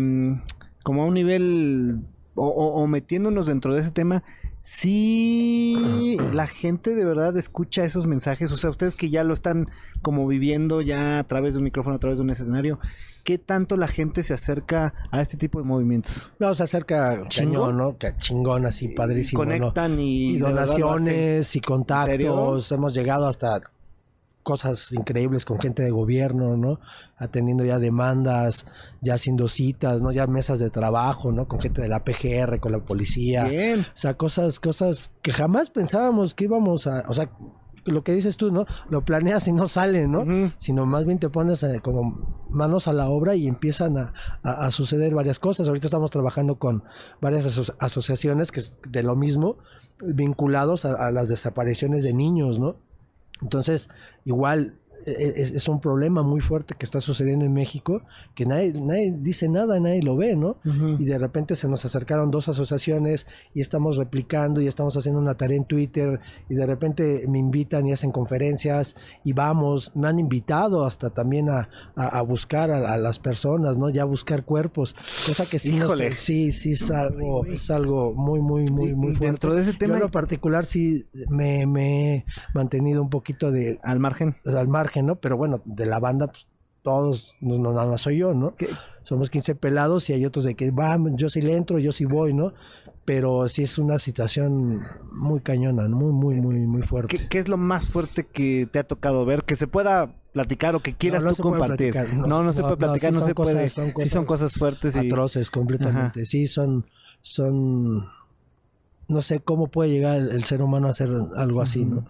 [0.82, 2.00] como a un nivel
[2.34, 4.22] o, o, o, metiéndonos dentro de ese tema,
[4.62, 9.70] si la gente de verdad escucha esos mensajes, o sea, ustedes que ya lo están
[10.02, 12.78] como viviendo ya a través de un micrófono, a través de un escenario,
[13.24, 16.32] ¿qué tanto la gente se acerca a este tipo de movimientos?
[16.38, 17.96] No, se acerca chingón, ¿no?
[18.18, 19.42] Chingón, así, padrísimo.
[19.42, 20.02] Y conectan ¿no?
[20.02, 22.70] y, y donaciones y contactos.
[22.72, 23.60] Hemos llegado hasta
[24.50, 26.80] cosas increíbles con gente de gobierno, ¿no?
[27.16, 28.66] Atendiendo ya demandas,
[29.00, 30.10] ya haciendo citas, ¿no?
[30.10, 31.46] Ya mesas de trabajo, ¿no?
[31.46, 33.44] Con gente de la PGR, con la policía.
[33.44, 33.82] Bien.
[33.82, 37.30] O sea, cosas, cosas que jamás pensábamos que íbamos a, o sea,
[37.84, 38.66] lo que dices tú, ¿no?
[38.88, 40.22] Lo planeas y no sale, ¿no?
[40.22, 40.54] Uh -huh.
[40.56, 42.16] Sino más bien te pones eh, como
[42.50, 45.68] manos a la obra y empiezan a, a, a, suceder varias cosas.
[45.68, 46.82] Ahorita estamos trabajando con
[47.20, 49.58] varias aso asociaciones que es de lo mismo,
[50.00, 52.89] vinculados a, a las desapariciones de niños, ¿no?
[53.42, 53.88] Entonces,
[54.24, 58.02] igual es, es, un problema muy fuerte que está sucediendo en México,
[58.34, 60.56] que nadie, nadie dice nada, nadie lo ve, ¿no?
[60.64, 61.00] Uh -huh.
[61.00, 65.34] Y de repente se nos acercaron dos asociaciones y estamos replicando y estamos haciendo una
[65.34, 70.18] tarea en Twitter y de repente me invitan y hacen conferencias y vamos, me han
[70.18, 73.88] invitado hasta también a, a, a buscar a, a, las personas, ¿no?
[73.90, 78.40] Ya buscar cuerpos, cosa que sí, no sé, sí, sí es algo, es algo muy,
[78.40, 79.26] muy, muy, muy fuerte.
[79.26, 79.94] Dentro de ese tema...
[79.94, 83.78] Yo en lo particular sí me, me he mantenido un poquito de...
[83.82, 84.36] Al margen.
[84.44, 85.16] Al margen ¿no?
[85.16, 86.46] Pero bueno, de la banda, pues
[86.82, 88.54] todos, no, no nada más soy yo, ¿no?
[89.04, 92.04] Somos 15 pelados y hay otros de que, va, yo sí le entro, yo sí
[92.04, 92.52] voy, ¿no?
[93.04, 97.16] Pero sí es una situación muy cañona, muy, muy, muy, muy fuerte.
[97.16, 99.44] ¿Qué, ¿Qué, es lo más fuerte que te ha tocado ver?
[99.44, 101.96] Que se pueda platicar o que quieras no, no tú compartir.
[102.14, 103.68] No, no, no, se puede platicar, no, sí se cosas, puede.
[103.68, 105.06] Son cosas sí son cosas fuertes y...
[105.06, 106.20] Atroces, completamente.
[106.20, 106.26] Ajá.
[106.26, 106.86] Sí, son,
[107.22, 108.06] son...
[109.08, 112.04] No sé cómo puede llegar el, el ser humano a hacer algo así, ¿no?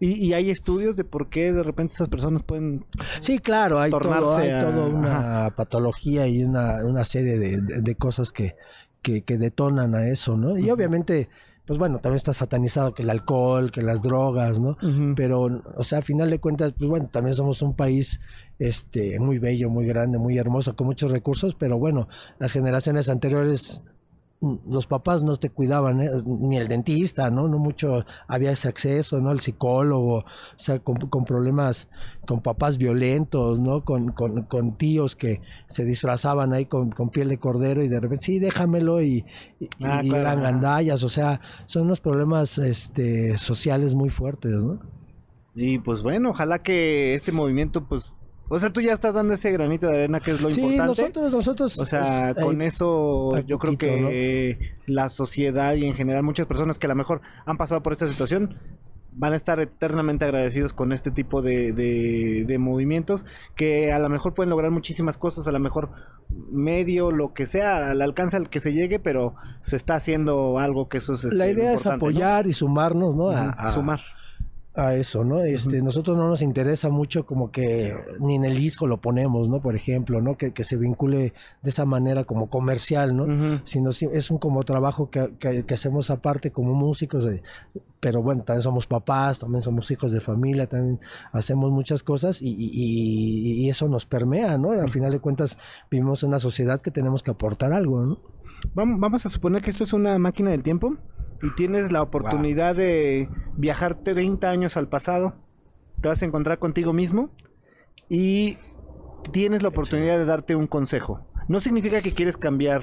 [0.00, 2.84] ¿Y, ¿Y, hay estudios de por qué de repente esas personas pueden
[3.20, 4.60] sí claro hay todo hay a...
[4.60, 5.50] toda una Ajá.
[5.56, 8.56] patología y una, una serie de, de, de cosas que,
[9.02, 10.72] que, que, detonan a eso no y uh -huh.
[10.74, 11.28] obviamente
[11.66, 14.70] pues bueno, también está satanizado que el alcohol, que las drogas, ¿no?
[14.82, 15.14] Uh -huh.
[15.16, 18.20] Pero, o sea, a final de cuentas, pues bueno, también somos un país
[18.60, 23.82] este muy bello, muy grande, muy hermoso, con muchos recursos, pero bueno, las generaciones anteriores
[24.40, 26.10] los papás no te cuidaban, ¿eh?
[26.24, 27.48] ni el dentista, ¿no?
[27.48, 29.32] No mucho había ese acceso, ¿no?
[29.32, 30.24] El psicólogo, o
[30.56, 31.88] sea, con, con problemas,
[32.26, 33.84] con papás violentos, ¿no?
[33.84, 38.24] Con, con, con, tíos que se disfrazaban ahí con, piel de cordero y de repente,
[38.26, 39.24] sí, déjamelo y,
[39.58, 40.22] y, ah, y claro.
[40.22, 44.80] eran gandallas, o sea, son unos problemas este, sociales muy fuertes, ¿no?
[45.54, 48.15] Y pues bueno, ojalá que este movimiento, pues
[48.48, 50.86] O sea, tú ya estás dando ese granito de arena que es lo sí, importante.
[51.02, 51.78] nosotros, nosotros.
[51.80, 56.46] O sea, es- con eh, eso yo creo que la sociedad y en general muchas
[56.46, 58.56] personas que a lo mejor han pasado por esta situación
[59.18, 64.10] van a estar eternamente agradecidos con este tipo de, de, de movimientos que a lo
[64.10, 65.88] mejor pueden lograr muchísimas cosas, a lo mejor
[66.52, 70.88] medio, lo que sea, al alcance al que se llegue, pero se está haciendo algo
[70.88, 71.24] que eso es...
[71.24, 73.30] la este, idea es apoyar y sumarnos, ¿no?
[73.30, 74.00] A- sumar.
[74.76, 75.42] A eso, ¿no?
[75.42, 79.60] Este, nosotros no nos interesa mucho como que ni en el disco lo ponemos, ¿no?
[79.60, 80.36] Por ejemplo, ¿no?
[80.36, 83.24] Que, que se vincule de esa manera como comercial, ¿no?
[83.24, 83.60] Ujú.
[83.64, 87.42] Sino si- es un como trabajo que, que- que hacemos aparte como músicos, de-
[88.00, 91.00] pero bueno, también somos papás, también somos hijos de familia, también
[91.32, 94.72] hacemos muchas cosas y, y- y- eso nos permea, ¿no?
[94.72, 95.56] Al final de cuentas
[95.90, 98.18] vivimos en una sociedad que tenemos que aportar algo, ¿no?
[98.74, 100.96] Vam- Vamos a suponer que esto es una máquina del tiempo
[101.42, 105.34] y tienes la oportunidad de viajar 30 años al pasado.
[106.00, 107.30] Te vas a encontrar contigo mismo
[108.08, 108.56] y
[109.32, 111.26] tienes la oportunidad de darte un consejo.
[111.48, 112.82] No significa que quieres cambiar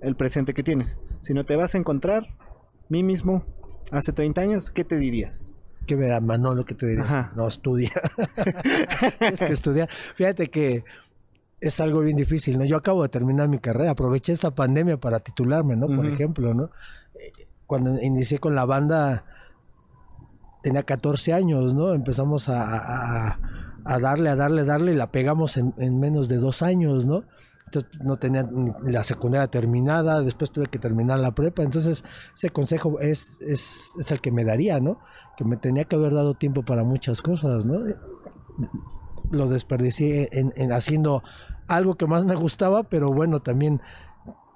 [0.00, 2.36] el presente que tienes, sino te vas a encontrar
[2.88, 3.44] mí mismo
[3.90, 4.70] hace 30 años.
[4.70, 5.54] ¿Qué te dirías?
[5.86, 7.32] que me da Manolo que te diría, Ajá.
[7.36, 7.92] no estudia.
[9.20, 9.88] es que estudiar.
[9.90, 10.84] Fíjate que
[11.60, 12.64] es algo bien difícil, ¿no?
[12.64, 15.86] Yo acabo de terminar mi carrera, aproveché esta pandemia para titularme, ¿no?
[15.86, 16.70] Por ejemplo, ¿no?
[17.66, 19.24] Cuando inicié con la banda
[20.62, 21.92] tenía 14 años, ¿no?
[21.94, 23.38] Empezamos a,
[23.84, 27.24] darle, a darle, a darle y la pegamos en, en menos de dos años, ¿no?
[27.66, 28.48] Entonces no tenía
[28.84, 33.40] la secundaria terminada, después tuve que terminar la prepa, entonces ese consejo es,
[34.10, 35.00] el que me daría, ¿no?
[35.36, 37.80] Que me tenía que haber dado tiempo para muchas cosas, ¿no?
[39.30, 41.22] Lo desperdicié en haciendo
[41.66, 43.80] algo que más me gustaba, pero bueno, también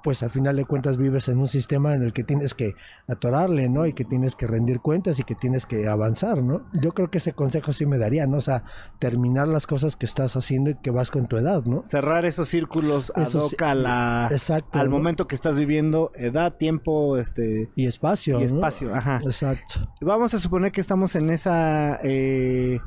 [0.02, 2.74] pues al final de cuentas vives en un sistema en el que tienes que
[3.08, 3.86] atorarle, ¿no?
[3.86, 6.62] Y que tienes que rendir cuentas y que tienes que avanzar, ¿no?
[6.72, 8.36] Yo creo que ese consejo sí me daría, ¿no?
[8.38, 8.62] O sea,
[8.98, 11.82] terminar las cosas que estás haciendo y que vas con tu edad, ¿no?
[11.84, 14.96] Cerrar esos círculos ad hoc a la- exacto, al ¿no?
[14.96, 18.46] momento que estás viviendo, edad, tiempo, este Y espacio, y ¿no?
[18.56, 18.94] espacio.
[18.94, 19.20] Ajá.
[19.24, 19.88] Exacto.
[20.00, 21.98] Vamos a suponer que estamos en esa.
[22.02, 22.78] eh,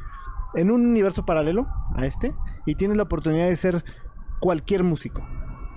[0.54, 2.34] en un universo paralelo a este.
[2.66, 3.84] Y tienes la oportunidad de ser
[4.40, 5.22] cualquier músico.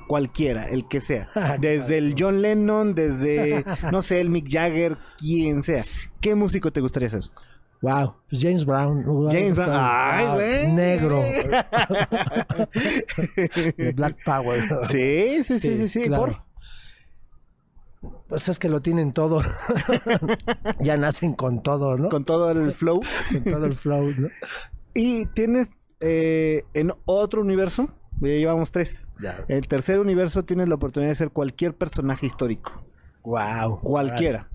[0.06, 1.28] Cualquiera, el que sea.
[1.60, 5.84] Desde el John Lennon, desde, no sé, el Mick Jagger, quien sea.
[6.20, 7.22] ¿Qué músico te gustaría ser?
[7.82, 9.04] Wow, pues James Brown.
[9.04, 9.70] wow, James Brown.
[9.74, 10.72] Ay, wow, güey.
[10.72, 11.20] Negro.
[13.94, 14.62] Black Power.
[14.84, 16.04] Sí, sí, sí, sí, sí.
[16.06, 16.22] claro.
[16.22, 16.42] ¿Por?
[18.28, 19.42] Pues es que lo tienen todo.
[20.80, 22.04] ya nacen con todo, ¿no?
[22.04, 23.00] Con, Con todo el flow.
[23.50, 24.28] todo el flow, ¿no?
[24.94, 25.68] Y tienes
[26.00, 27.88] eh, en otro universo.
[28.20, 29.06] Ya llevamos tres.
[29.48, 32.84] El tercer universo tienes la oportunidad de ser cualquier personaje histórico.
[33.22, 33.80] Wow.
[33.80, 34.48] Cualquiera.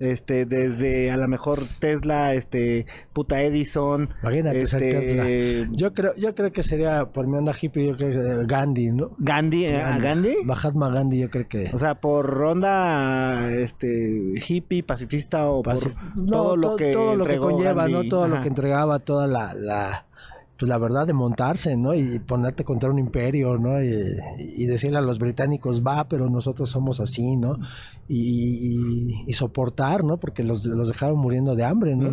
[0.00, 4.08] Este, desde a lo mejor Tesla, este, puta Edison.
[4.22, 5.68] Imagínate ser este, Tesla.
[5.72, 9.10] Yo creo, yo creo que sería por mi onda hippie, yo creo que Gandhi, ¿no?
[9.18, 9.76] Gandhi, ¿eh?
[9.76, 10.36] ¿a Gandhi?
[10.44, 11.70] Mahatma Gandhi, yo creo que.
[11.74, 15.74] O sea, por onda este hippie, pacifista o por
[16.16, 17.92] no, todo lo que todo lo que conlleva, Gandhi.
[17.92, 18.08] ¿no?
[18.08, 20.06] Todo lo que entregaba, toda la, la,
[20.60, 21.94] pues la verdad de montarse, ¿no?
[21.94, 23.82] Y ponerte contra un imperio, ¿no?
[23.82, 23.88] Y,
[24.38, 27.56] y decirle a los británicos, va, pero nosotros somos así, ¿no?
[28.08, 30.18] Y, y- y soportar, ¿no?
[30.18, 32.10] Porque los, los dejaron muriendo de hambre, ¿no?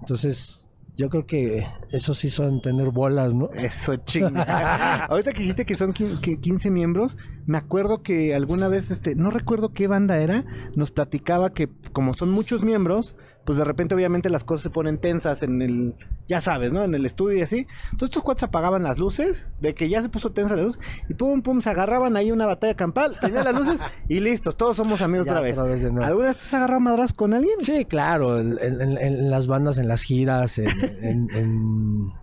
[0.00, 3.50] Entonces, yo creo que eso sí son tener bolas, ¿no?
[3.52, 5.04] Eso chinga.
[5.08, 9.14] Ahorita que dijiste que son quin- que 15 miembros, me acuerdo que alguna vez, este,
[9.16, 10.44] no recuerdo qué banda era,
[10.76, 14.98] nos platicaba que como son muchos miembros, pues de repente obviamente las cosas se ponen
[14.98, 15.94] tensas en el,
[16.28, 16.82] ya sabes, ¿no?
[16.82, 17.66] En el estudio y así.
[17.92, 20.78] Entonces estos cuates apagaban las luces, de que ya se puso tensa la luz,
[21.08, 24.76] y pum, pum, se agarraban ahí una batalla campal, tenían las luces y listo, todos
[24.76, 25.58] somos amigos Ya otra vez.
[25.58, 26.06] otra vez de nuevo.
[26.06, 27.56] ¿Alguna vez te has agarrado madras con alguien?
[27.60, 30.58] Sí, claro, en, en- en las bandas, en las giras,
[31.02, 31.28] en,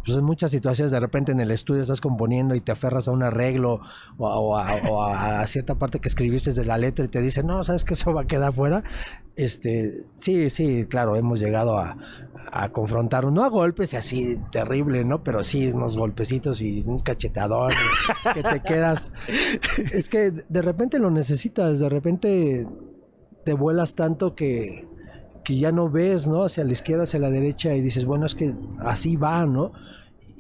[0.06, 3.12] pues en muchas situaciones, de repente en el estudio estás componiendo y te aferras a
[3.12, 3.82] un arreglo
[4.18, 7.22] o a, o a- o a cierta parte que escribiste desde la letra y te
[7.22, 8.84] dicen, no, sabes que eso va a quedar fuera.
[9.42, 11.98] Este, sí, sí, claro, hemos llegado a,
[12.52, 15.24] a confrontar, no a golpes así terrible, ¿no?
[15.24, 17.72] Pero sí unos golpecitos y un cachetadón
[18.36, 19.12] que te quedas.
[19.94, 22.68] Es que de repente lo necesitas, de repente
[23.44, 24.88] te vuelas tanto que,
[25.44, 26.44] que ya no ves, ¿no?
[26.44, 29.72] Hacia la izquierda, hacia la derecha y dices, bueno, es que así va, ¿no?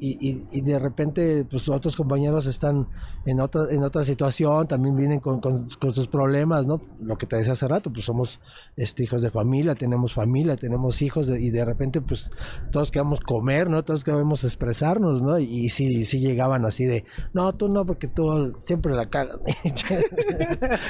[0.03, 2.87] Y, y- y de repente, pues otros compañeros están
[3.27, 6.81] en otra, en otra situación, también vienen con, con- con sus problemas, ¿no?
[6.99, 8.41] Lo que te decía hace rato, pues somos
[8.77, 12.31] este, hijos de familia, tenemos familia, tenemos hijos, de- y de repente, pues
[12.71, 13.83] todos queremos comer, ¿no?
[13.83, 15.37] Todos queremos expresarnos, ¿no?
[15.37, 19.37] Y, sí, sí llegaban así de, no, tú no, porque tú siempre la cagas.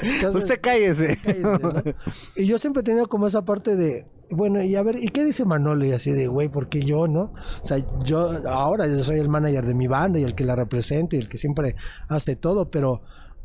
[0.03, 1.17] Entonces, Usted cállese.
[1.21, 1.71] cállese, ¿no?
[2.37, 5.23] Y yo siempre he tenido como esa parte de bueno, y a ver, ¿y qué
[5.23, 5.85] dice Manolo?
[5.85, 7.33] Y así de, güey, ¿por qué yo, no?
[7.61, 10.55] O sea, yo ahora yo soy el manager de mi banda y el que la
[10.55, 11.75] representa y el que siempre
[12.07, 13.01] hace todo, pero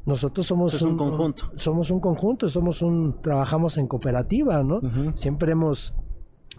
[0.06, 1.50] nosotros somos Es un conjunto.
[1.56, 4.80] Somos un conjunto, somos un trabajamos en cooperativa, ¿no?
[5.14, 5.94] Siempre hemos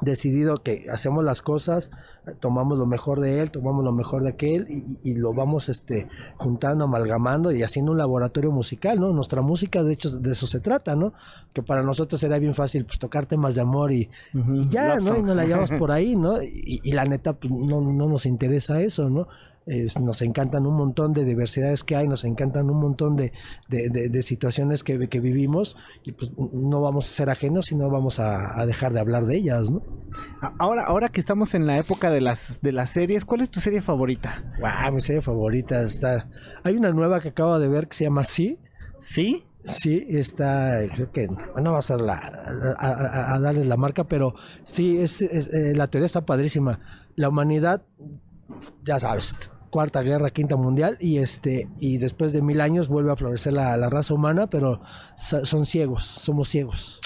[0.02, 1.92] decidido que hacemos las cosas,
[2.40, 6.08] tomamos lo mejor de él, tomamos lo mejor de aquel y, y lo vamos este
[6.38, 9.12] juntando, amalgamando y haciendo un laboratorio musical, ¿no?
[9.12, 11.14] Nuestra música, de hecho, de eso se trata, ¿no?
[11.54, 14.10] Que para nosotros sería bien fácil pues tocar temas de amor y,
[14.70, 15.18] ya, ¿no?
[15.18, 16.42] Y nos la llevamos por ahí, ¿no?
[16.42, 19.28] Y, y la neta, pues, no, no nos interesa eso, ¿no?
[19.68, 23.34] Es- nos encantan un montón de diversidades que hay, nos encantan un montón de,
[23.68, 27.76] de, de- de situaciones que, que vivimos y pues no vamos a ser ajenos y
[27.76, 29.82] no vamos a, a dejar de hablar de ellas, ¿no?
[30.58, 33.60] Ahora, ahora que estamos en la época de las de las series, ¿cuál es tu
[33.60, 34.44] serie favorita?
[34.62, 36.30] Wow, mi serie favorita está...
[36.64, 38.60] Hay una nueva que acabo de ver que se llama Sí.
[39.00, 39.44] ¿Sí?
[39.64, 41.28] Sí, está, creo que
[41.62, 42.14] no va a ser la,
[42.80, 46.80] a, a- a darles la marca, pero sí, es, es- eh, la teoría está padrísima.
[47.18, 47.82] La humanidad,
[48.86, 53.16] ya sabes, cuarta guerra, quinta mundial, y este, y después de mil años vuelve a
[53.16, 54.82] florecer la, la raza humana, pero
[55.16, 57.00] son ciegos, somos ciegos.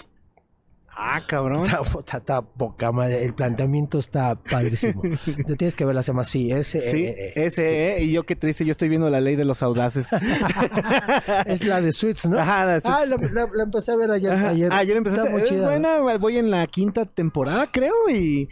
[1.04, 1.62] Ah, cabrón.
[1.64, 5.02] Está, está- está poca madre, el planteamiento está padrísimo.
[5.48, 8.24] Te tienes que ver la llama así, ese, Sí, eh, eh, ese, eh, y yo
[8.24, 10.08] qué triste, yo estoy viendo la ley de los audaces.
[11.46, 12.38] es la de Suits, ¿no?
[12.38, 14.32] Ajá, la de Ah, la, la- la empecé a ver ayer.
[14.32, 14.50] Ajá.
[14.50, 14.72] ayer.
[14.74, 15.24] Ayer empezaste.
[15.24, 15.66] Está muy es chida.
[15.68, 18.50] buena, voy en la quinta temporada, creo, y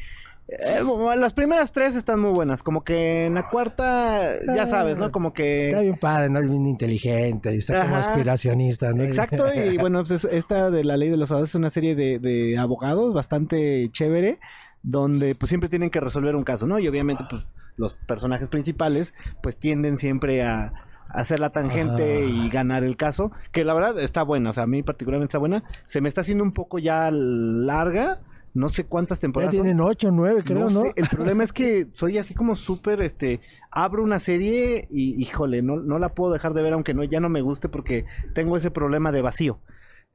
[0.52, 2.64] eh, las primeras tres están muy buenas.
[2.64, 5.12] Como que en la cuarta, ya sabes, ¿no?
[5.12, 5.78] Como Está que.
[5.82, 6.42] bien padre, ¿no?
[6.42, 8.10] Bien inteligente, está como Ajá.
[8.12, 9.04] aspiracionista, ¿no?
[9.04, 11.96] Exacto, y bueno, pues es- esta de la ley de los audaces es una serie
[11.96, 14.40] de, de abogados bastante chévere,
[14.82, 16.80] donde pues siempre tienen que resolver un caso, ¿no?
[16.80, 17.44] Y obviamente, pues
[17.78, 20.74] los personajes principales, pues tienden siempre a
[21.10, 24.68] hacer la tangente y ganar el caso, que la verdad está buena, o sea, a
[24.68, 25.64] mí particularmente está buena.
[25.86, 28.20] Se me está haciendo un poco ya larga,
[28.54, 29.56] no sé cuántas Ya temporadas.
[29.56, 29.64] son.
[29.64, 30.82] tienen ocho, nueve, creo, ¿no?
[30.82, 35.62] sé, el problema es que soy así como súper, este, abro una serie y, híjole,
[35.62, 38.58] no, no la puedo dejar de ver aunque no, ya no me guste porque tengo
[38.58, 39.60] ese problema de vacío.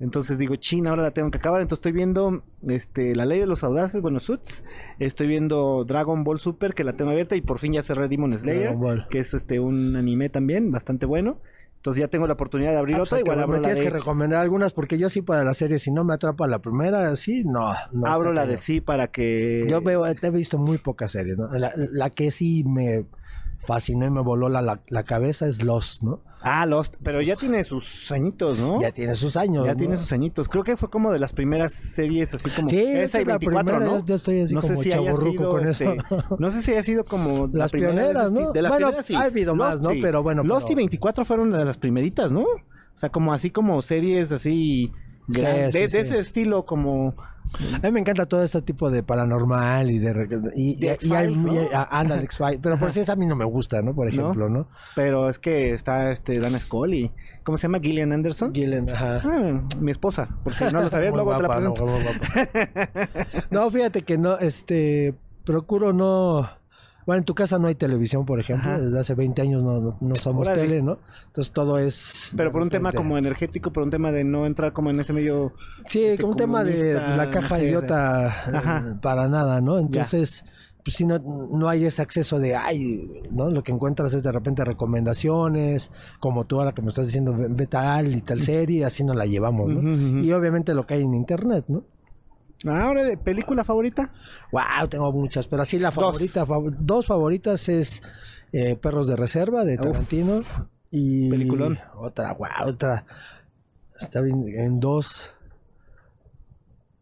[0.01, 1.61] Entonces digo, china, ahora la tengo que acabar.
[1.63, 4.65] Entonces estoy viendo, este, La Ley de los Audaces, bueno, Suits.
[4.99, 8.37] Estoy viendo Dragon Ball Super, que la tengo abierta y por fin ya cerré Demon
[8.37, 8.77] Slayer,
[9.09, 11.39] que es, este, un anime también bastante bueno.
[11.85, 13.79] Entonces ya tengo la oportunidad de abrir Ah, pues otra, igual abro me la tienes
[13.79, 13.85] de...
[13.85, 17.15] que recomendar algunas porque yo sí para la serie, si no me atrapa la primera,
[17.15, 17.75] sí, no.
[17.93, 19.67] no abro la de sí para que...
[19.69, 21.49] Yo veo, he visto muy pocas series, ¿no?
[21.53, 23.05] La, la que sí me
[23.59, 26.23] fascinó y me voló la, la, la cabeza es Lost, ¿no?
[26.45, 28.81] Ah, Lost, pero ya tiene sus añitos, ¿no?
[28.81, 29.65] Ya tiene sus años.
[29.67, 29.79] Ya ¿no?
[29.79, 30.49] tiene sus añitos.
[30.49, 33.39] Creo que fue como de las primeras series así como Sí, esa y es la
[33.39, 33.99] 24, primera, ¿no?
[34.01, 35.97] ya- ya estoy así no sé como si haya sido con este, eso.
[36.39, 38.53] No sé si haya sido como la Las de pioneras, ¿no?
[38.53, 39.15] De las Bueno, primeras, sí.
[39.15, 39.91] ha habido más, ¿no?
[39.91, 40.01] sí.
[40.03, 42.43] Pero bueno, Lost pero- y 24 fueron de las primeritas, ¿no?
[42.43, 44.93] O sea, como así como series así
[45.27, 47.17] gran- sí, de, ese estilo como
[47.83, 50.51] A mí me encanta todo ese tipo de paranormal y de...
[50.57, 51.55] Y, y- y hay- ¿no?
[51.55, 52.21] y- ah, anda.
[52.61, 53.95] Pero por si esa a mí no me gusta, ¿no?
[53.95, 54.67] Por ejemplo, ¿no?
[54.97, 57.13] pero es que está este Dan Scully.
[57.45, 57.79] ¿Cómo se llama?
[57.81, 58.53] Gillian Anderson.
[58.55, 59.21] Gillen, ajá.
[59.23, 61.87] Ah, mi esposa, por si no lo sabías, luego te la presento.
[63.51, 66.49] No, fíjate que no, este, procuro no...
[67.07, 68.71] Bueno, en tu casa no hay televisión, por ejemplo.
[68.71, 68.81] Ajá.
[68.81, 70.63] Desde hace 20 años no, no, no somos Órale.
[70.63, 70.99] tele, ¿no?
[71.27, 72.33] Entonces todo es...
[72.37, 75.13] Pero por un tema como energético, por un tema de no entrar como en ese
[75.13, 75.53] medio
[75.87, 79.79] Sí, este, como un tema de la caja no sé, idiota eh, para nada, ¿no?
[79.79, 80.45] Entonces,
[80.85, 83.51] pues si no, no hay ese acceso de, ay, ¿no?
[83.51, 85.91] Lo que encuentras es de repente recomendaciones,
[86.21, 89.17] como tú ahora que me estás diciendo, ve ve tal y tal serie, así nos
[89.17, 90.21] la llevamos, ¿no?
[90.23, 91.85] Y obviamente lo que hay en internet, ¿no?
[92.67, 94.13] Ahora, ¿película favorita?
[94.53, 96.05] Wow, tengo muchas, pero así la Dos.
[96.05, 98.03] favorita, fav- dos favoritas es
[98.53, 100.41] eh, Perros de Reserva de Uf, Tarantino
[100.91, 101.79] y peliculón.
[101.97, 103.05] otra, wow, otra
[104.01, 105.31] está bien en dos.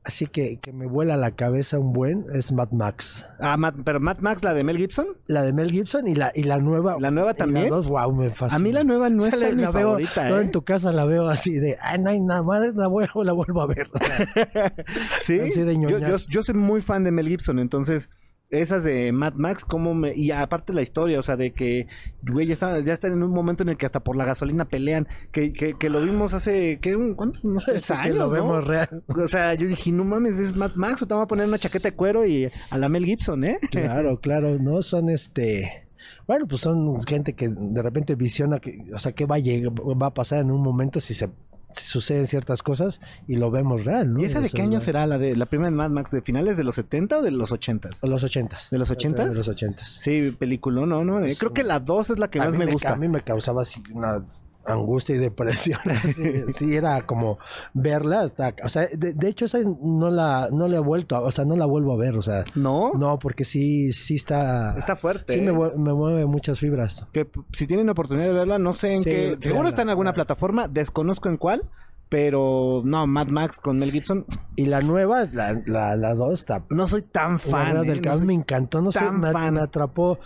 [0.05, 3.25] Así que, que me vuela la cabeza un buen es Mad Max.
[3.39, 5.07] Ah, Mad- pero Mad Max, la de Mel Gibson.
[5.27, 6.97] La de Mel Gibson y la y la nueva.
[6.99, 7.65] ¿La nueva también?
[7.65, 8.57] las dos, wow, me fascina.
[8.57, 10.43] A mí la nueva no es mi veo, favorita, todo ¿eh?
[10.43, 13.33] en tu casa la veo así de, ay, no hay nada, madre, la, voy, la
[13.33, 13.89] vuelvo a ver.
[15.21, 18.11] Sí, Así de yo, yo, yo soy muy fan de Mel Gibson, entonces
[18.53, 20.13] esas de Mad Max, como me...
[20.15, 21.87] Y aparte la historia, o sea, de que,
[22.23, 24.67] güey, ya están, ya están en un momento en el que hasta por la gasolina
[24.67, 26.95] pelean, que, que, que lo vimos hace, ¿qué?
[26.95, 27.43] Un- ¿Cuántos?
[27.45, 28.31] Unos tres Sí, que años, lo ¿no?
[28.31, 29.03] vemos real.
[29.09, 31.59] O sea, yo dije, no mames, es Mad Max, o te voy a poner una
[31.59, 33.57] chaqueta de cuero y a la Mel Gibson, ¿eh?
[33.71, 35.89] Claro, claro, no son este.
[36.27, 39.73] Bueno, pues son gente que de repente visiona que, o sea, qué va a llegar,
[39.73, 41.29] va a pasar en un momento si se
[41.75, 44.21] suceden ciertas cosas y lo vemos real, ¿no?
[44.21, 46.11] ¿Y esa de Eso qué año será la de la primera de Mad Max?
[46.11, 47.91] ¿De finales de los 70 o de los 80?
[48.03, 48.71] De los ochentas.
[48.71, 49.31] ¿De los ochentas?
[49.33, 49.89] De los ochentas.
[49.89, 51.25] Sí, película, no, no.
[51.25, 52.97] eh, Creo que la 2 es la que a más me A gusta.
[52.97, 54.23] mí me causaba así una
[54.67, 55.81] angustia y depresión.
[56.15, 57.39] sí, sí, era como
[57.75, 61.21] verla hasta, o sea, de, de hecho esa no la no la he vuelto, a-
[61.21, 62.93] o sea, no la vuelvo a ver, o sea, ¿No?
[62.95, 65.33] no, porque sí sí está Está fuerte.
[65.33, 65.43] sí ¿eh?
[65.43, 67.07] me, me mueve muchas fibras.
[67.13, 69.39] Que si tienen oportunidad de verla, no sé en Sí, qué.
[69.41, 71.63] Seguro está en alguna plataforma, desconozco en cuál.
[72.09, 74.27] Pero no, Mad Max con Mel Gibson.
[74.55, 77.73] Y la nueva, la la, la dos está No soy tan fan.
[77.73, 77.93] Guardianes ¿eh?
[77.95, 79.55] del No soy- me encantó, no sé, tan me, fan.
[79.55, 80.19] me atrapó.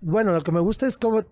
[0.00, 1.22] Bueno, lo que me gusta es cómo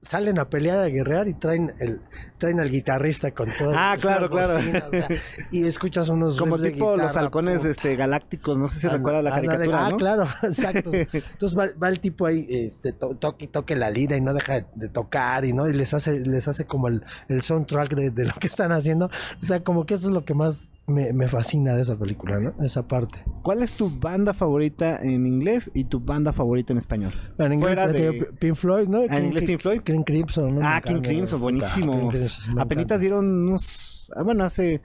[0.00, 2.00] salen a pelear a guerrear y traen el
[2.38, 4.54] traen al guitarrista con todo Ah, claro, claro.
[5.50, 7.70] y escuchas unos Como de tipo los halcones puta.
[7.70, 9.96] este, galácticos, no sé si recuerda la caricatura, Ah, ¿no?
[9.96, 10.90] claro, exacto.
[11.12, 14.32] Entonces va, va el tipo ahí, este, to- toque y toque la lira y no
[14.34, 17.94] deja de, de tocar y no, y les hace, les hace como el, el soundtrack
[17.94, 19.06] de, de lo que están haciendo.
[19.06, 22.40] O sea, como que eso es lo que más me, me fascina de esa película,
[22.40, 22.54] ¿no?
[22.64, 23.22] Esa parte.
[23.42, 27.12] ¿Cuál es tu banda favorita en inglés y tu banda favorita en español?
[27.36, 29.02] Bueno, en inglés de- Pink Floyd, ¿no?
[29.08, 29.80] Ah, en inglés Pink Floyd.
[29.82, 30.60] King Crimson, ¿no?
[30.60, 32.10] Me ah, King Crimson, buenísimo.
[32.58, 34.10] Apenitas dieron unos.
[34.16, 34.80] ah, Bueno, hace.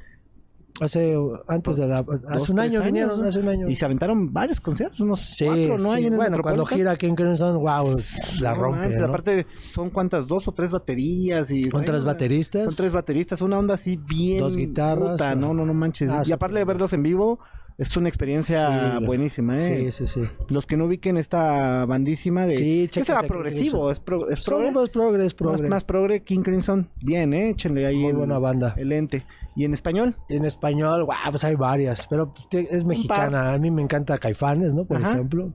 [0.82, 1.16] Hace,
[1.48, 2.04] antes de la...
[2.30, 3.70] Hace un año hace un año.
[3.70, 5.94] Y se aventaron varios conciertos, unos Sí, cuatro, ¿no?
[5.94, 6.06] sí.
[6.06, 7.96] En el bueno, cuando gira King Crimson, wow,
[8.42, 9.06] la rompe, manches, ¿no?
[9.08, 11.70] Aparte, son cuántas, dos o tres baterías y.
[11.70, 12.64] Son tres bateristas.
[12.66, 14.40] Son tres bateristas, una onda así bien.
[14.40, 15.36] Dos guitarras, puta, ah.
[15.36, 16.10] no, no, no manches.
[16.10, 17.40] Ah, y aparte de verlos en vivo,
[17.78, 19.92] es una experiencia Sí, buenísima, ¿eh?
[19.92, 20.30] Sí, sí, sí.
[20.48, 22.58] Los que no ubiquen esta bandísima de.
[22.58, 23.92] Sí, ¿Qué será progresivo?
[23.92, 24.72] ¿Es, pro- es progre?
[24.72, 25.70] más progres, Más, progres.
[25.70, 26.90] más progre, King Crimson.
[27.00, 27.52] Bien, ¿eh?
[27.52, 28.74] Échenle ahí Muy el, buena banda.
[28.76, 29.26] el ente.
[29.56, 30.16] ¿Y en español?
[30.30, 33.54] En español, wow, pues hay varias, pero es mexicana.
[33.54, 34.86] A mí me encanta Caifanes, ¿no?
[34.86, 35.12] Por Ajá.
[35.12, 35.54] ejemplo.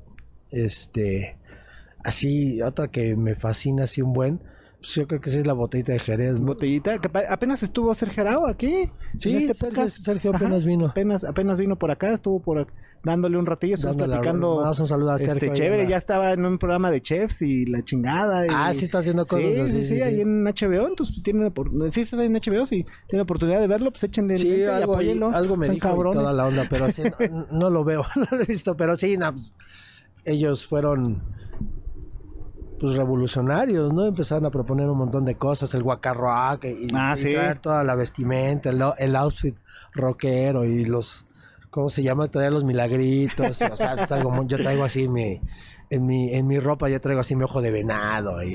[0.50, 1.36] Este,
[2.04, 4.40] así, otra que me fascina así un buen,
[4.80, 6.46] pues yo creo que sí es la botellita de Jerez, ¿no?
[6.46, 6.98] Botellita.
[6.98, 8.90] que apenas estuvo Sergio Arau aquí.
[9.18, 9.88] Sí, este Sergio.
[9.90, 10.44] Sergio Ajá.
[10.44, 10.86] apenas vino.
[10.86, 12.66] Apenas, apenas vino por acá, estuvo por
[13.04, 14.56] dándole un ratillo, estuvimos la- platicando.
[14.56, 15.48] mandamos un saludo a este, Sergio.
[15.50, 18.46] ahí chévere, la- ya estaba en un programa de chefs y la chingada.
[18.46, 19.72] y- Ah, sí está haciendo cosas sí, así.
[19.72, 22.84] Sí, sí, sí, ahí en HBO, entonces pues, tienen opor- sí está en HBO, si
[23.08, 25.28] tienen oportunidad de verlo, pues échenle el Sí, y algo, ahí- apóyenlo.
[25.30, 28.26] algo me Son dijo y toda la onda, pero sí, no, no lo veo, no
[28.36, 29.54] lo he visto, pero sí, no, pues,
[30.24, 31.22] ellos fueron
[32.80, 34.06] pues revolucionarios, ¿no?
[34.06, 37.32] Empezaron a proponer un montón de cosas, el guacarrock y, Ah, y sí.
[37.32, 39.56] traer toda la vestimenta, el, el outfit
[39.94, 41.26] rockero y los
[41.70, 42.28] ¿cómo se llama?
[42.28, 45.40] Traer los milagritos, o sea, es algo yo traigo así mi
[45.90, 48.52] en mi, en mi ropa yo traigo así mi ojo de venado y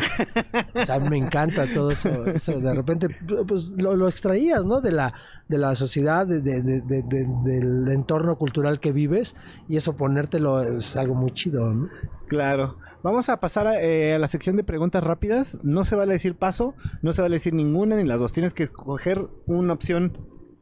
[0.75, 3.07] o sea, me encanta todo eso, eso de repente
[3.47, 4.81] pues lo, lo extraías, ¿no?
[4.81, 5.13] De la,
[5.49, 9.35] de la sociedad, de, de- de- de- de- del entorno cultural que vives
[9.67, 11.89] y eso ponértelo es algo muy chido, ¿no?
[12.27, 12.77] Claro.
[13.03, 15.59] Vamos a pasar a, eh, a la sección de preguntas rápidas.
[15.63, 18.31] No se vale decir paso, no se vale decir ninguna ni las dos.
[18.33, 20.17] Tienes que escoger una opción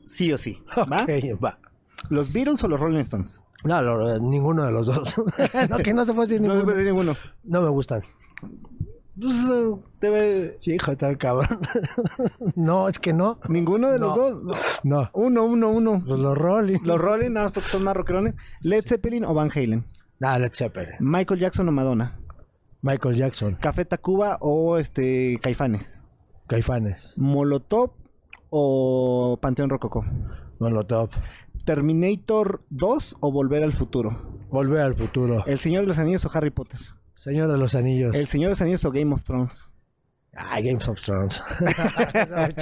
[0.05, 0.61] sí o sí.
[0.91, 1.03] ¿Va?
[1.03, 1.09] Ok,
[1.43, 1.59] va.
[2.09, 3.43] ¿Los Beatles o los Rolling Stones?
[3.63, 5.15] No, no, ninguno de los dos.
[5.69, 6.63] no, que no se puede decir No se ninguno.
[6.65, 7.15] puede decir ninguno.
[7.43, 8.01] No me gustan.
[9.19, 11.59] Pues, eh, debe- Sí, hijo, está cabrón.
[12.55, 13.39] no, es que no.
[13.49, 14.43] Ninguno de los dos.
[14.43, 14.53] No.
[14.83, 15.09] No.
[15.13, 16.03] Uno, uno, uno.
[16.07, 16.79] Pues los Rolling.
[16.83, 18.35] Los Rolling, nada más porque son más rockerones.
[18.63, 19.85] Led Zeppelin o Van Halen.
[20.21, 20.93] Ah, Led Zeppelin.
[20.99, 22.17] Michael Jackson o Madonna.
[22.81, 23.55] Michael Jackson.
[23.61, 26.03] Café Tacuba o este Caifanes.
[26.47, 27.13] Caifanes.
[27.15, 27.91] Molotov
[28.49, 30.05] o Panteón Rococó.
[30.59, 31.09] Molotov.
[31.65, 34.39] Terminator 2 o Volver al Futuro.
[34.49, 35.45] Volver al futuro.
[35.45, 36.79] El Señor de los Anillos o Harry Potter.
[37.15, 38.13] Señor de los Anillos.
[38.15, 39.71] El Señor de los Anillos o Game of Thrones.
[40.35, 41.41] Ah, Games of Thrones.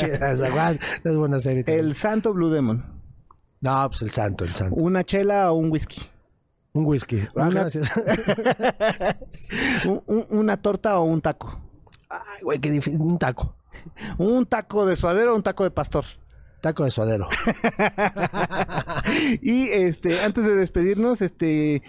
[1.04, 1.64] Es buena serie.
[1.64, 1.86] también.
[1.86, 2.84] El Santo Blue Demon.
[3.62, 4.76] No, pues el santo, el santo.
[4.76, 6.02] Una chela o un whisky.
[6.74, 7.22] Un whisky.
[7.36, 7.92] Ah, Una- gracias.
[9.86, 11.60] Un- un- una torta o un taco.
[12.10, 13.02] Ay, güey, qué difícil.
[13.02, 13.56] Un taco.
[14.18, 16.06] Un taco de suadero o un taco de pastor.
[16.62, 17.28] Taco de suadero.
[19.42, 21.82] y este, antes de despedirnos, este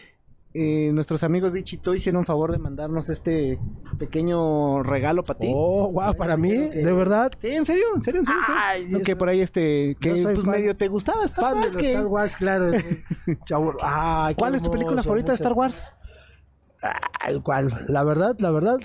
[0.52, 3.58] eh, nuestros amigos de Ichito hicieron favor de mandarnos este
[3.98, 5.52] pequeño regalo para ti.
[5.54, 7.32] Oh, wow, para mí, que- de verdad.
[7.40, 8.40] Sí, en serio, en serio, en serio.
[8.40, 8.60] en serio.
[8.62, 11.76] Ay, No, que por ahí este, que soy pues medio te gustaba Star Fan Wars,
[11.76, 12.70] que- Star Wars, claro.
[13.44, 13.74] Chavo,
[14.36, 15.92] ¿Cuál es tu película favorita de Star Wars?
[17.20, 17.72] Ay, ¿Cuál?
[17.88, 18.78] La verdad, la verdad.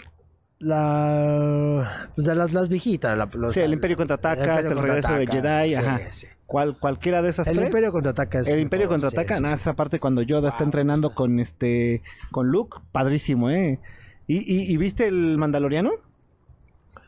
[0.66, 2.10] La.
[2.16, 3.18] Pues de las, las viejitas.
[3.18, 6.00] La, los- Sí, el Imperio contraataca, el hasta el regreso de Jedi, sí, ajá.
[6.12, 6.28] sí.
[6.46, 7.68] ¿Cuál, cualquiera de esas El tres?
[7.68, 8.48] Imperio contraataca es.
[8.48, 12.02] el Imperio contraataca, sí, nada, esa parte cuando Yoda está entrenando con este
[12.32, 13.80] con Luke, padrísimo, ¿eh?
[14.28, 15.92] ¿Y, y, y viste el Mandaloriano?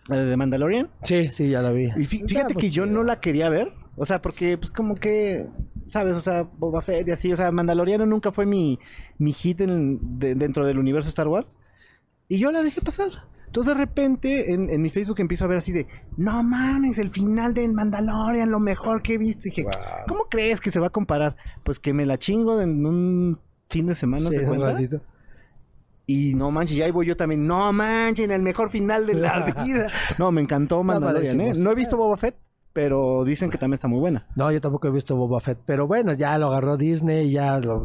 [0.07, 0.89] ¿La de Mandalorian?
[1.03, 1.85] Sí, sí, ya la vi.
[1.85, 5.47] Y fí- fíjate que yo no la quería ver, o sea, porque pues como que,
[5.89, 6.15] ¿sabes?
[6.15, 8.79] O sea, Boba Fett y así, o sea, Mandaloriano nunca fue mi,
[9.17, 11.57] mi hit en- de- dentro del universo Star Wars.
[12.29, 13.09] Y yo la dejé pasar.
[13.47, 17.09] Entonces de repente en, en mi Facebook empiezo a ver así de, no mames, el
[17.09, 19.47] final de Mandalorian, lo mejor que he visto.
[19.47, 19.71] Y dije, Wow.
[20.07, 21.35] ¿cómo crees que se va a comparar?
[21.63, 23.39] Pues que me la chingo en un
[23.69, 25.01] fin de semana, Sí, ¿te un ratito.
[26.05, 27.45] Y no manches, ya ahí voy yo también.
[27.47, 29.87] No manches, el mejor final de la vida.
[30.17, 31.53] No, me encantó Mandalorian, ¿eh?
[31.57, 32.35] No he visto Boba Fett,
[32.73, 34.25] pero dicen que también está muy buena.
[34.35, 37.83] No, yo tampoco he visto Boba Fett, pero bueno, ya lo agarró Disney, ya lo,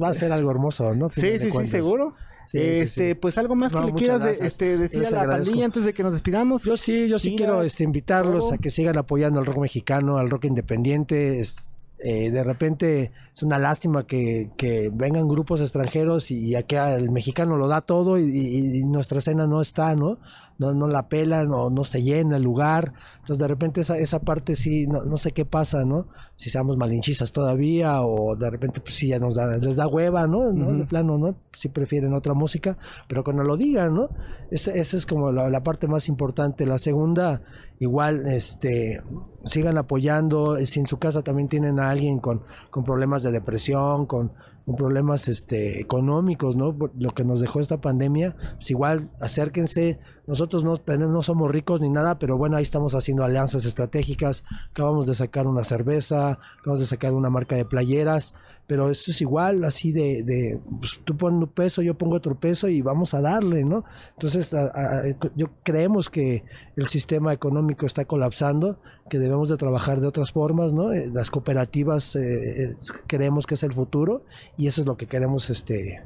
[0.00, 1.08] va a ser algo hermoso, ¿no?
[1.10, 2.14] Sí, sí, sí, seguro.
[2.44, 3.14] Sí, este, sí.
[3.14, 5.46] pues algo más No, que le quieras de- este, decir a la agradezco.
[5.50, 6.64] pandilla antes de que nos despidamos.
[6.64, 10.28] Yo sí, yo sí quiero este, invitarlos a que sigan apoyando al rock mexicano, al
[10.30, 11.40] rock independiente.
[11.40, 11.74] Es,
[12.04, 17.56] eh, de repente es una lástima que, que vengan grupos extranjeros y acá el mexicano
[17.56, 20.18] lo da todo y, y- y nuestra escena no está, ¿no?
[20.62, 22.92] No, no la pelan o no se llena el lugar.
[23.14, 26.06] Entonces de repente esa, esa parte sí, no, no sé qué pasa, ¿no?
[26.36, 30.26] Si seamos malinchistas todavía o de repente pues sí ya nos da, les da hueva,
[30.26, 30.52] ¿no?
[30.52, 30.72] ¿No?
[30.72, 31.34] De plano, ¿no?
[31.52, 34.08] Si prefieren otra música, pero cuando lo digan, ¿no?
[34.50, 36.64] Esa, esa es como la, la parte más importante.
[36.66, 37.42] La segunda,
[37.78, 39.02] igual, este,
[39.44, 40.56] sigan apoyando.
[40.64, 44.32] Si en su casa también tienen a alguien con, con problemas de depresión, con,
[44.64, 46.76] con problemas este, económicos, ¿no?
[46.76, 49.98] Por Lo que nos dejó esta pandemia, pues igual, acérquense.
[50.32, 54.44] Nosotros no, tenemos, no somos ricos ni nada, pero bueno, ahí estamos haciendo alianzas estratégicas.
[54.70, 58.34] Acabamos de sacar una cerveza, acabamos de sacar una marca de playeras,
[58.66, 62.34] pero esto es igual, así de, de pues, tú pones un peso, yo pongo otro
[62.34, 63.84] peso y vamos a darle, ¿no?
[64.12, 65.02] Entonces, a- a-
[65.36, 66.44] yo creemos que
[66.76, 68.78] el sistema económico está colapsando,
[69.10, 70.94] que debemos de trabajar de otras formas, ¿no?
[70.94, 72.76] Eh, Las cooperativas eh, eh,
[73.06, 74.24] creemos que es el futuro
[74.56, 76.00] y eso es lo que queremos, este,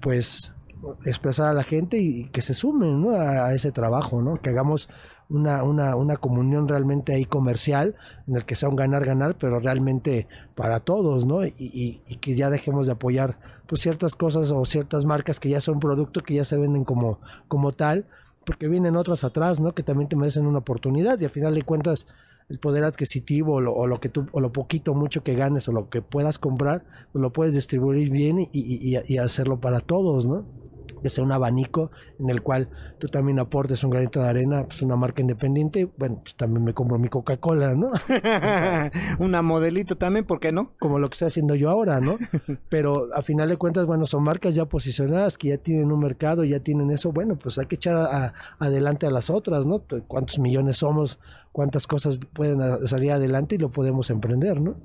[0.00, 0.52] pues,
[1.04, 3.16] expresar a la gente y que se sumen ¿no?
[3.16, 4.36] a, ese trabajo, ¿no?
[4.36, 4.88] Que hagamos
[5.28, 7.94] una, una, una comunión realmente ahí comercial,
[8.26, 11.44] en el que sea un ganar-ganar, pero realmente para todos, ¿no?
[11.46, 15.80] Y, que ya dejemos de apoyar pues ciertas cosas o ciertas marcas que ya son
[15.80, 17.18] productos que ya se venden como,
[17.48, 18.06] como tal,
[18.44, 19.72] porque vienen otras atrás, ¿no?
[19.74, 22.06] Que también te merecen una oportunidad y al final de cuentas
[22.48, 25.68] el poder adquisitivo o lo, o lo que tú o lo poquito mucho que ganes
[25.68, 29.80] o lo que puedas comprar pues lo puedes distribuir bien y- y- y hacerlo para
[29.80, 30.44] todos, ¿no?
[31.02, 34.82] Que sea un abanico en el cual tú también aportes un granito de arena, pues
[34.82, 37.90] una marca independiente, bueno, pues también me compro mi Coca-Cola, ¿no?
[39.18, 40.72] Una modelito también, ¿por qué no?
[40.78, 42.16] Como lo que estoy haciendo yo ahora, ¿no?
[42.68, 46.44] Pero a final de cuentas, bueno, son marcas ya posicionadas que ya tienen un mercado,
[46.44, 49.82] ya tienen eso, bueno, pues hay que echar a- a- adelante a las otras, ¿no?
[50.06, 51.18] ¿Cuántos millones somos?
[51.52, 54.76] ¿Cuántas cosas pueden salir adelante y lo podemos emprender, ¿no?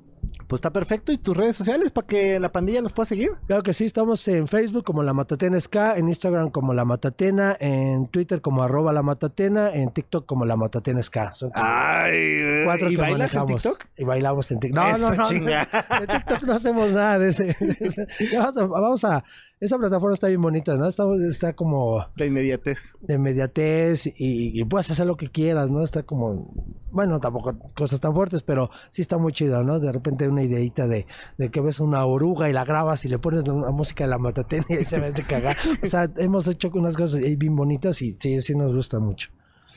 [0.46, 1.12] Pues está perfecto.
[1.12, 3.32] ¿Y tus redes sociales para que la pandilla los pueda seguir?
[3.46, 7.56] Claro que sí, estamos en Facebook como La Matatena SK, en Instagram como La Matatena,
[7.60, 11.32] en Twitter como arroba La Matatena, en TikTok como La Matatena SK.
[11.32, 13.62] Son Ay, cuatro ¿y que bailas en manejamos.
[13.62, 13.84] TikTok?
[13.98, 14.82] Y bailamos en TikTok.
[14.84, 15.22] No, Eso, no, no.
[15.24, 15.68] chinga.
[16.00, 17.44] De TikTok no hacemos nada de ese.
[17.44, 18.06] de ese.
[18.32, 19.24] Ya Vamos a, vamos a-
[19.60, 20.86] Esa plataforma está bien bonita, ¿no?
[20.86, 22.94] Está, está como La inmediatez.
[23.00, 25.82] de inmediatez y, y puedes hacer lo que quieras, ¿no?
[25.82, 26.52] Está como,
[26.92, 29.80] bueno, tampoco cosas tan fuertes, pero sí está muy chido, ¿no?
[29.80, 31.06] De repente una ideita de,
[31.38, 34.18] de que ves una oruga y la grabas y le pones una música de la
[34.18, 35.56] matatena y se ve de cagar.
[35.82, 39.30] O sea, hemos hecho unas cosas bien bonitas y sí, sí nos gusta mucho.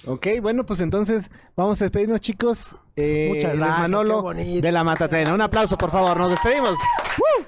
[0.06, 2.76] Ok, bueno, pues entonces vamos a despedirnos, chicos.
[2.96, 5.34] Eh, Muchas gracias, Manolo de la Matatena.
[5.34, 6.18] Un aplauso, por favor.
[6.18, 6.72] Nos despedimos.
[7.18, 7.46] ¡Woo!